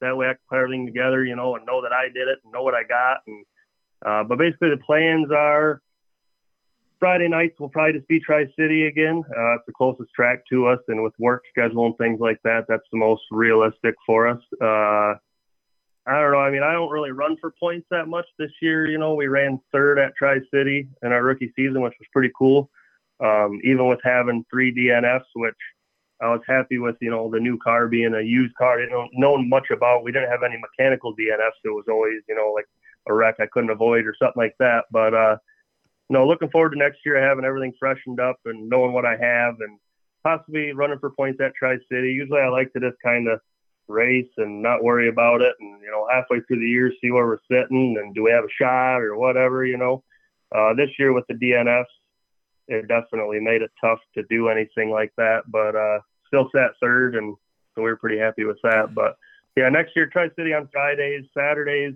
[0.00, 2.38] That way I can put everything together, you know, and know that I did it
[2.42, 3.44] and know what I got and
[4.04, 5.82] uh, but basically, the plans are
[6.98, 9.22] Friday nights we'll probably just be Tri City again.
[9.28, 12.64] Uh, it's the closest track to us, and with work schedule and things like that,
[12.68, 14.40] that's the most realistic for us.
[14.60, 15.14] Uh,
[16.06, 16.38] I don't know.
[16.38, 18.86] I mean, I don't really run for points that much this year.
[18.88, 22.32] You know, we ran third at Tri City in our rookie season, which was pretty
[22.36, 22.70] cool.
[23.20, 25.54] Um, even with having three DNFs, which
[26.22, 28.78] I was happy with, you know, the new car being a used car.
[28.78, 30.02] I didn't know much about.
[30.02, 31.60] We didn't have any mechanical DNFs.
[31.64, 32.66] It was always, you know, like
[33.06, 34.86] a wreck I couldn't avoid or something like that.
[34.90, 35.36] But uh,
[36.10, 39.56] know, looking forward to next year having everything freshened up and knowing what I have
[39.60, 39.78] and
[40.22, 42.12] possibly running for points at Tri City.
[42.12, 43.40] Usually, I like to just kind of
[43.90, 47.26] race and not worry about it, and you know, halfway through the year, see where
[47.26, 49.64] we're sitting and do we have a shot or whatever.
[49.64, 50.04] You know,
[50.54, 51.84] uh, this year with the DNFs,
[52.68, 57.16] it definitely made it tough to do anything like that, but uh, still sat third,
[57.16, 57.36] and
[57.74, 58.94] so we were pretty happy with that.
[58.94, 59.16] But
[59.56, 61.94] yeah, next year Tri City on Fridays, Saturdays,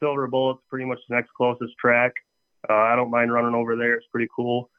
[0.00, 2.12] Silver Bullet's pretty much the next closest track.
[2.68, 4.70] Uh, I don't mind running over there; it's pretty cool.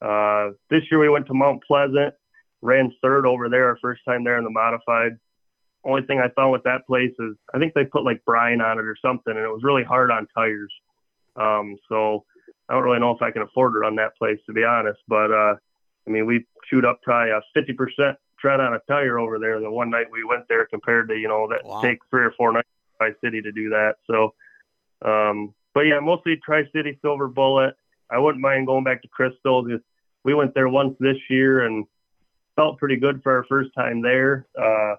[0.00, 2.14] Uh, this year we went to Mount Pleasant,
[2.62, 5.18] ran third over there our first time there in the modified.
[5.84, 8.78] Only thing I found with that place is I think they put like brine on
[8.78, 10.72] it or something, and it was really hard on tires.
[11.36, 12.24] Um, so
[12.68, 15.00] I don't really know if I can afford to run that place to be honest.
[15.08, 15.56] But uh,
[16.06, 19.70] I mean, we shoot up probably a 50% tread on a tire over there the
[19.70, 21.80] one night we went there compared to you know that wow.
[21.80, 22.68] take three or four nights
[22.98, 23.96] Tri City to do that.
[24.06, 24.34] So,
[25.04, 27.74] um, but yeah, mostly Tri City Silver Bullet.
[28.10, 29.64] I wouldn't mind going back to Crystal.
[29.64, 29.84] Just
[30.24, 31.84] we went there once this year and
[32.56, 34.46] felt pretty good for our first time there.
[34.60, 34.94] Uh,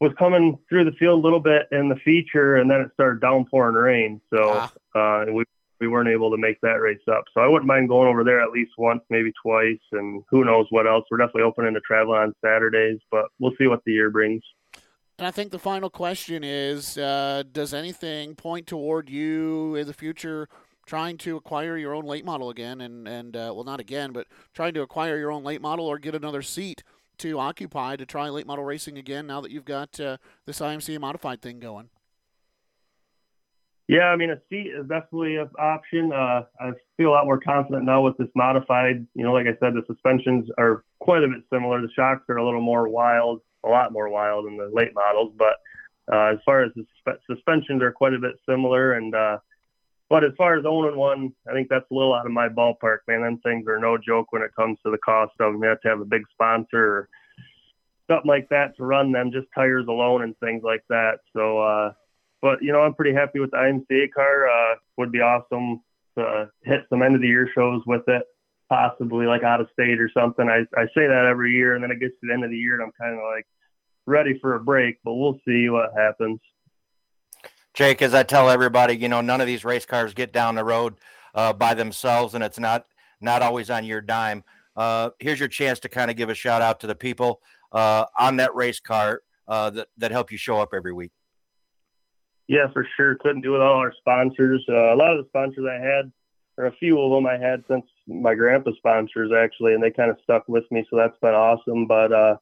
[0.00, 3.20] was coming through the field a little bit in the feature, and then it started
[3.20, 4.20] downpouring rain.
[4.32, 5.22] So ah.
[5.22, 5.44] uh, we
[5.80, 7.24] we weren't able to make that race up.
[7.34, 10.66] So I wouldn't mind going over there at least once, maybe twice, and who knows
[10.70, 11.04] what else.
[11.10, 14.42] We're definitely open to travel on Saturdays, but we'll see what the year brings.
[15.18, 19.94] And I think the final question is: uh, Does anything point toward you in the
[19.94, 20.48] future
[20.86, 22.80] trying to acquire your own late model again?
[22.80, 25.98] And and uh, well, not again, but trying to acquire your own late model or
[25.98, 26.82] get another seat
[27.18, 30.98] to occupy to try late model racing again now that you've got uh, this IMCA
[31.00, 31.90] modified thing going?
[33.88, 36.12] Yeah, I mean, a seat is definitely an option.
[36.12, 39.06] Uh, I feel a lot more confident now with this modified.
[39.14, 41.80] You know, like I said, the suspensions are quite a bit similar.
[41.80, 45.34] The shocks are a little more wild, a lot more wild than the late models.
[45.38, 45.58] But
[46.12, 46.84] uh, as far as the
[47.30, 49.38] suspensions are quite a bit similar, and uh,
[50.08, 52.98] but as far as owning one, I think that's a little out of my ballpark,
[53.08, 53.22] man.
[53.22, 55.62] Them things are no joke when it comes to the cost of them.
[55.62, 57.08] You have to have a big sponsor or
[58.08, 61.18] something like that to run them, just tires alone and things like that.
[61.34, 61.92] So, uh,
[62.40, 64.48] but you know, I'm pretty happy with the IMCA car.
[64.48, 65.80] Uh, would be awesome
[66.16, 68.22] to hit some end of the year shows with it,
[68.68, 70.48] possibly like out of state or something.
[70.48, 72.56] I, I say that every year, and then it gets to the end of the
[72.56, 73.46] year, and I'm kind of like
[74.06, 74.98] ready for a break.
[75.04, 76.38] But we'll see what happens.
[77.76, 80.64] Jake, as I tell everybody, you know, none of these race cars get down the
[80.64, 80.94] road
[81.34, 82.86] uh, by themselves, and it's not
[83.20, 84.44] not always on your dime.
[84.74, 88.06] Uh, here's your chance to kind of give a shout out to the people uh,
[88.18, 91.12] on that race car uh, that that help you show up every week.
[92.48, 93.16] Yeah, for sure.
[93.16, 94.64] Couldn't do it all our sponsors.
[94.66, 96.10] Uh, a lot of the sponsors I had,
[96.56, 100.10] or a few of them I had since my grandpa sponsors actually, and they kind
[100.10, 101.86] of stuck with me, so that's been awesome.
[101.86, 102.36] But uh,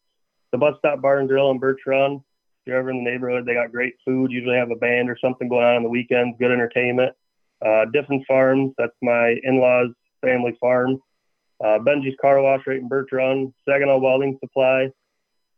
[0.52, 2.22] the Bus Stop Bar and Grill in Birch Run, if
[2.66, 4.32] you're ever in the neighborhood, they got great food.
[4.32, 7.14] Usually have a band or something going on on the weekends, good entertainment.
[7.62, 11.00] Uh, Diffin Farms, that's my in-laws' family farm.
[11.62, 13.54] Uh, Benji's Car Wash right in Run.
[13.66, 14.90] Saginaw Welding Supply.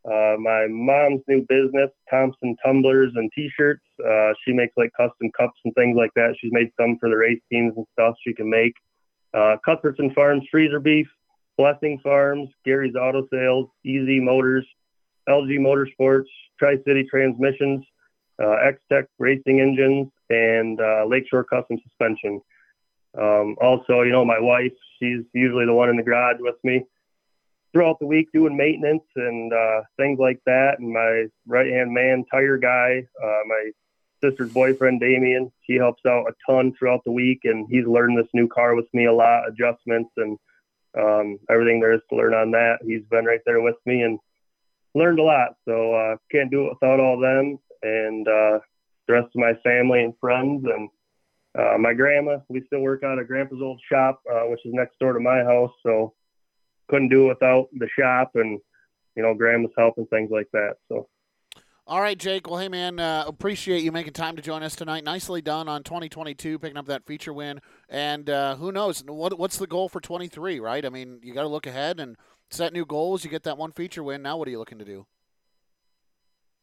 [0.05, 3.83] Uh, my mom's new business, Thompson Tumblers and T-shirts.
[4.07, 6.37] Uh, she makes like custom cups and things like that.
[6.39, 8.75] She's made some for the race teams and stuff she can make.
[9.35, 11.09] Uh, Cuthbertson Farms freezer beef,
[11.59, 14.65] Blessing Farms, Gary's Auto Sales, Easy Motors,
[15.29, 16.29] LG Motorsports,
[16.59, 17.85] Tri City Transmissions,
[18.43, 22.41] uh, X Tech Racing Engines, and uh, Lakeshore Custom Suspension.
[23.17, 26.85] Um, also, you know, my wife, she's usually the one in the garage with me
[27.73, 30.79] throughout the week doing maintenance and uh, things like that.
[30.79, 33.71] And my right hand man, tire guy, uh, my
[34.23, 37.41] sister's boyfriend, Damien, he helps out a ton throughout the week.
[37.45, 40.39] And he's learned this new car with me a lot, adjustments and
[40.99, 42.79] um, everything there is to learn on that.
[42.83, 44.19] He's been right there with me and
[44.97, 45.57] learned a lot.
[45.67, 48.59] So uh, can't do it without all them and uh,
[49.07, 50.89] the rest of my family and friends and
[51.57, 52.39] uh, my grandma.
[52.49, 55.43] We still work out of Grandpa's old shop, uh, which is next door to my
[55.43, 55.73] house.
[55.83, 56.15] So
[56.89, 58.61] couldn't do it without the shop and
[59.17, 60.77] you know Grandma's help and things like that.
[60.89, 61.09] So.
[61.89, 62.51] All right, Jake.
[62.51, 65.05] Well, hey, man, uh, appreciate you making time to join us tonight.
[65.05, 67.61] Nicely done on 2022, picking up that feature win.
[67.89, 69.05] And uh, who knows?
[69.07, 70.85] What, what's the goal for 23, right?
[70.85, 72.17] I mean, you got to look ahead and
[72.51, 73.25] set new goals.
[73.25, 74.23] You get that one feature win.
[74.23, 75.07] Now, what are you looking to do?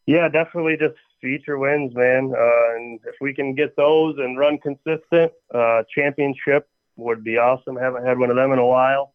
[0.05, 2.33] Yeah, definitely just feature wins, man.
[2.37, 6.67] Uh, and if we can get those and run consistent, uh, championship
[6.97, 7.75] would be awesome.
[7.75, 9.13] Haven't had one of them in a while.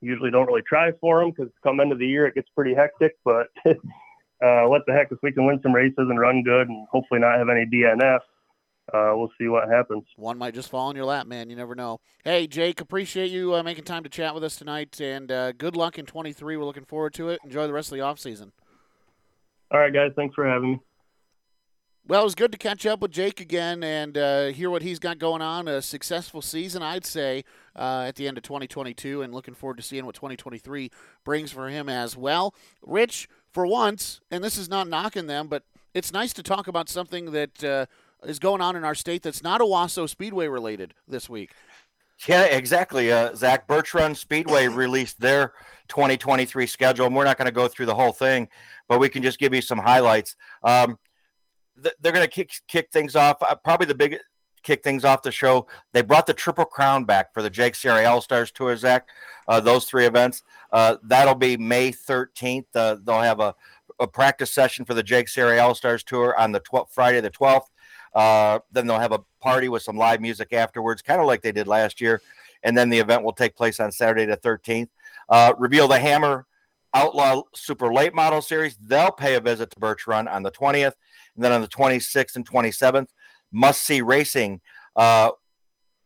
[0.00, 2.74] Usually don't really try for them because come end of the year it gets pretty
[2.74, 3.16] hectic.
[3.24, 6.86] But uh, what the heck, if we can win some races and run good and
[6.90, 8.20] hopefully not have any DNF,
[8.92, 10.04] uh, we'll see what happens.
[10.16, 11.50] One might just fall in your lap, man.
[11.50, 12.00] You never know.
[12.24, 15.76] Hey, Jake, appreciate you uh, making time to chat with us tonight, and uh, good
[15.76, 16.56] luck in 23.
[16.56, 17.40] We're looking forward to it.
[17.44, 18.52] Enjoy the rest of the off season.
[19.70, 20.12] All right, guys.
[20.16, 20.80] Thanks for having me.
[22.06, 24.98] Well, it was good to catch up with Jake again and uh, hear what he's
[24.98, 25.68] got going on.
[25.68, 27.44] A successful season, I'd say,
[27.76, 30.90] uh, at the end of 2022, and looking forward to seeing what 2023
[31.22, 32.54] brings for him as well.
[32.80, 36.88] Rich, for once, and this is not knocking them, but it's nice to talk about
[36.88, 37.84] something that uh,
[38.24, 41.50] is going on in our state that's not Owosso Speedway related this week.
[42.26, 43.12] Yeah, exactly.
[43.12, 45.52] Uh, Zach Run Speedway released their
[45.88, 48.48] 2023 schedule, and we're not going to go through the whole thing,
[48.88, 50.34] but we can just give you some highlights.
[50.64, 50.98] Um,
[51.76, 53.40] they're going to kick kick things off.
[53.40, 54.18] Uh, probably the big
[54.64, 55.68] kick things off the show.
[55.92, 58.76] They brought the Triple Crown back for the JEGS CRA All Stars Tour.
[58.76, 59.08] Zach,
[59.46, 60.42] uh, those three events.
[60.72, 62.66] Uh, that'll be May 13th.
[62.74, 63.54] Uh, they'll have a,
[64.00, 67.30] a, practice session for the JEGS CRA All Stars Tour on the 12th, Friday the
[67.30, 67.66] 12th.
[68.14, 71.52] Uh, then they'll have a party with some live music afterwards, kind of like they
[71.52, 72.20] did last year.
[72.62, 74.88] And then the event will take place on Saturday the 13th.
[75.28, 76.46] Uh, reveal the Hammer
[76.94, 78.76] Outlaw Super Late Model Series.
[78.76, 80.94] They'll pay a visit to Birch Run on the 20th.
[81.34, 83.08] And then on the 26th and 27th,
[83.52, 84.60] Must See Racing,
[84.96, 85.30] uh,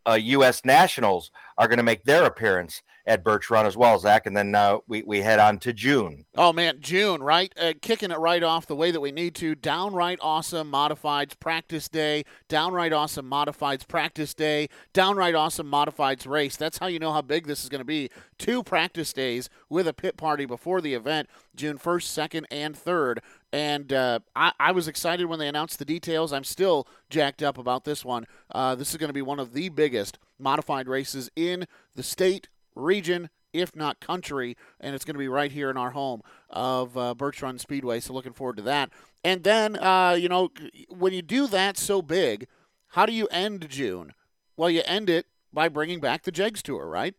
[0.06, 0.64] uh, U.S.
[0.64, 4.26] Nationals are going to make their appearance at Birch Run as well, Zach.
[4.26, 6.24] And then uh, we, we head on to June.
[6.36, 7.52] Oh, man, June, right?
[7.60, 9.54] Uh, kicking it right off the way that we need to.
[9.54, 12.24] Downright awesome modifieds practice day.
[12.48, 14.68] Downright awesome modifieds practice day.
[14.92, 16.56] Downright awesome modifieds race.
[16.56, 18.10] That's how you know how big this is going to be.
[18.38, 23.18] Two practice days with a pit party before the event, June 1st, 2nd, and 3rd.
[23.52, 26.32] And uh, I, I, was excited when they announced the details.
[26.32, 28.26] I'm still jacked up about this one.
[28.50, 32.48] Uh, this is going to be one of the biggest modified races in the state,
[32.74, 36.96] region, if not country, and it's going to be right here in our home of
[36.96, 38.00] uh, Birch Run Speedway.
[38.00, 38.90] So looking forward to that.
[39.24, 40.50] And then, uh, you know,
[40.88, 42.46] when you do that so big,
[42.88, 44.14] how do you end June?
[44.56, 47.14] Well, you end it by bringing back the JEGS Tour, right?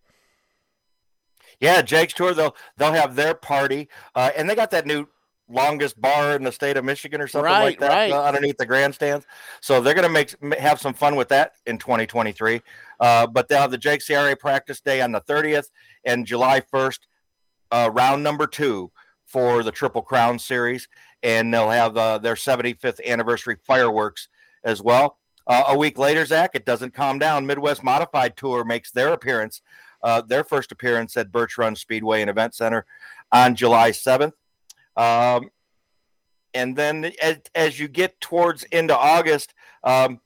[1.60, 2.34] Yeah, JEGS Tour.
[2.34, 5.08] They'll they'll have their party, uh, and they got that new
[5.50, 8.12] longest bar in the state of Michigan or something right, like that right.
[8.12, 9.26] uh, underneath the grandstands.
[9.62, 12.62] So they're going to make have some fun with that in 2023.
[13.04, 15.66] Uh, but they'll have the JEGS CRA practice day on the 30th
[16.06, 17.00] and July 1st,
[17.70, 18.94] uh, round number two
[19.26, 20.88] for the Triple Crown Series,
[21.22, 24.30] and they'll have uh, their 75th anniversary fireworks
[24.64, 25.18] as well.
[25.46, 27.46] Uh, a week later, Zach, it doesn't calm down.
[27.46, 29.62] Midwest Modified Tour makes their appearance,
[30.02, 32.86] uh, their first appearance at Birch Run Speedway and Event Center
[33.34, 34.32] on July 7th.
[34.96, 35.50] Um,
[36.54, 40.22] and then as, as, you get towards into August, um,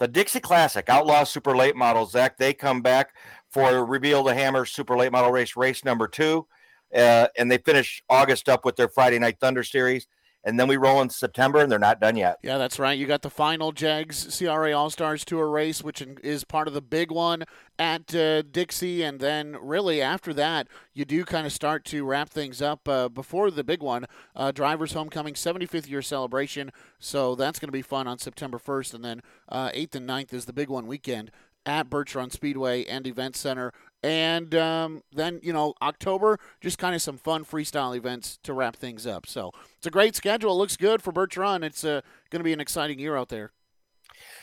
[0.00, 3.14] the Dixie Classic Outlaw Super Late Model, Zach, they come back
[3.50, 6.46] for Reveal the Hammer Super Late Model Race, race number two.
[6.92, 10.08] Uh, and they finish August up with their Friday Night Thunder Series
[10.44, 12.36] and then we roll in September, and they're not done yet.
[12.42, 12.98] Yeah, that's right.
[12.98, 16.80] You got the final JEGS CRA All Stars Tour race, which is part of the
[16.80, 17.44] big one
[17.78, 22.30] at uh, Dixie, and then really after that, you do kind of start to wrap
[22.30, 26.70] things up uh, before the big one, uh, Drivers Homecoming 75th year celebration.
[26.98, 30.32] So that's going to be fun on September 1st, and then 8th uh, and 9th
[30.32, 31.30] is the big one weekend
[31.66, 33.72] at Run Speedway and Event Center.
[34.02, 38.76] And um, then, you know, October, just kind of some fun freestyle events to wrap
[38.76, 39.26] things up.
[39.26, 40.52] So it's a great schedule.
[40.52, 41.62] It looks good for Run.
[41.62, 43.52] It's uh, going to be an exciting year out there.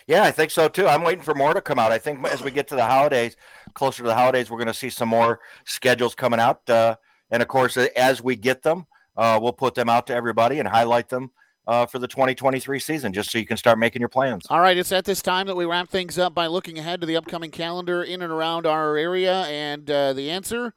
[0.05, 0.87] Yeah, I think so too.
[0.87, 1.91] I'm waiting for more to come out.
[1.91, 3.35] I think as we get to the holidays,
[3.73, 6.67] closer to the holidays, we're going to see some more schedules coming out.
[6.69, 6.95] Uh,
[7.29, 8.85] and of course, as we get them,
[9.17, 11.31] uh, we'll put them out to everybody and highlight them
[11.67, 14.45] uh, for the 2023 season, just so you can start making your plans.
[14.49, 17.07] All right, it's at this time that we wrap things up by looking ahead to
[17.07, 20.73] the upcoming calendar in and around our area, and uh, the answer: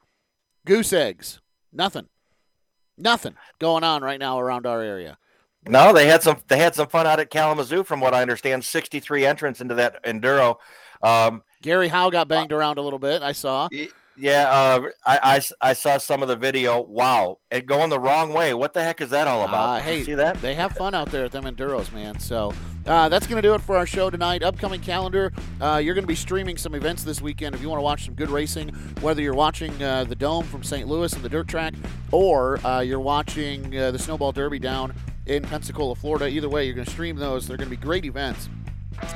[0.65, 1.39] goose eggs.
[1.73, 2.07] Nothing,
[2.97, 5.17] nothing going on right now around our area.
[5.67, 6.37] No, they had some.
[6.47, 8.65] They had some fun out at Kalamazoo, from what I understand.
[8.65, 10.55] Sixty-three entrants into that enduro.
[11.01, 13.21] Um, Gary Howe got banged around a little bit.
[13.21, 13.69] I saw.
[14.21, 15.19] Yeah, uh, I,
[15.61, 16.79] I, I, saw some of the video.
[16.79, 18.53] Wow, it going the wrong way.
[18.53, 19.79] What the heck is that all about?
[19.79, 20.39] Uh, hey, see that?
[20.43, 22.19] They have fun out there at them enduros, man.
[22.19, 22.53] So
[22.85, 24.43] uh, that's going to do it for our show tonight.
[24.43, 27.55] Upcoming calendar, uh, you're going to be streaming some events this weekend.
[27.55, 28.69] If you want to watch some good racing,
[29.01, 30.87] whether you're watching uh, the Dome from St.
[30.87, 31.73] Louis and the dirt track,
[32.11, 34.93] or uh, you're watching uh, the Snowball Derby down
[35.25, 36.27] in Pensacola, Florida.
[36.27, 37.47] Either way, you're going to stream those.
[37.47, 38.49] They're going to be great events.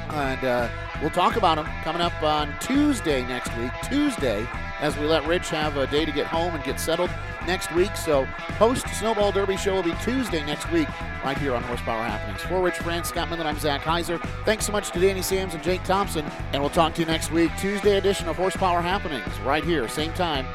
[0.09, 0.69] And uh,
[1.01, 3.71] we'll talk about them coming up on Tuesday next week.
[3.83, 4.47] Tuesday,
[4.79, 7.09] as we let Rich have a day to get home and get settled
[7.45, 7.95] next week.
[7.95, 8.27] So,
[8.57, 10.87] post Snowball Derby show will be Tuesday next week,
[11.23, 12.41] right here on Horsepower Happenings.
[12.41, 14.21] For Rich France, Scott Millen, I'm Zach Heiser.
[14.45, 17.31] Thanks so much to Danny Sams and Jake Thompson, and we'll talk to you next
[17.31, 17.51] week.
[17.57, 20.45] Tuesday edition of Horsepower Happenings, right here, same time,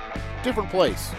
[0.43, 1.12] different place.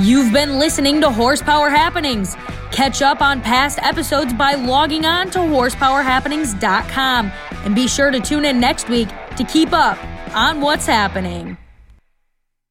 [0.00, 2.34] You've been listening to Horsepower Happenings.
[2.72, 7.30] Catch up on past episodes by logging on to horsepowerhappenings.com
[7.64, 10.02] and be sure to tune in next week to keep up
[10.34, 11.58] on what's happening.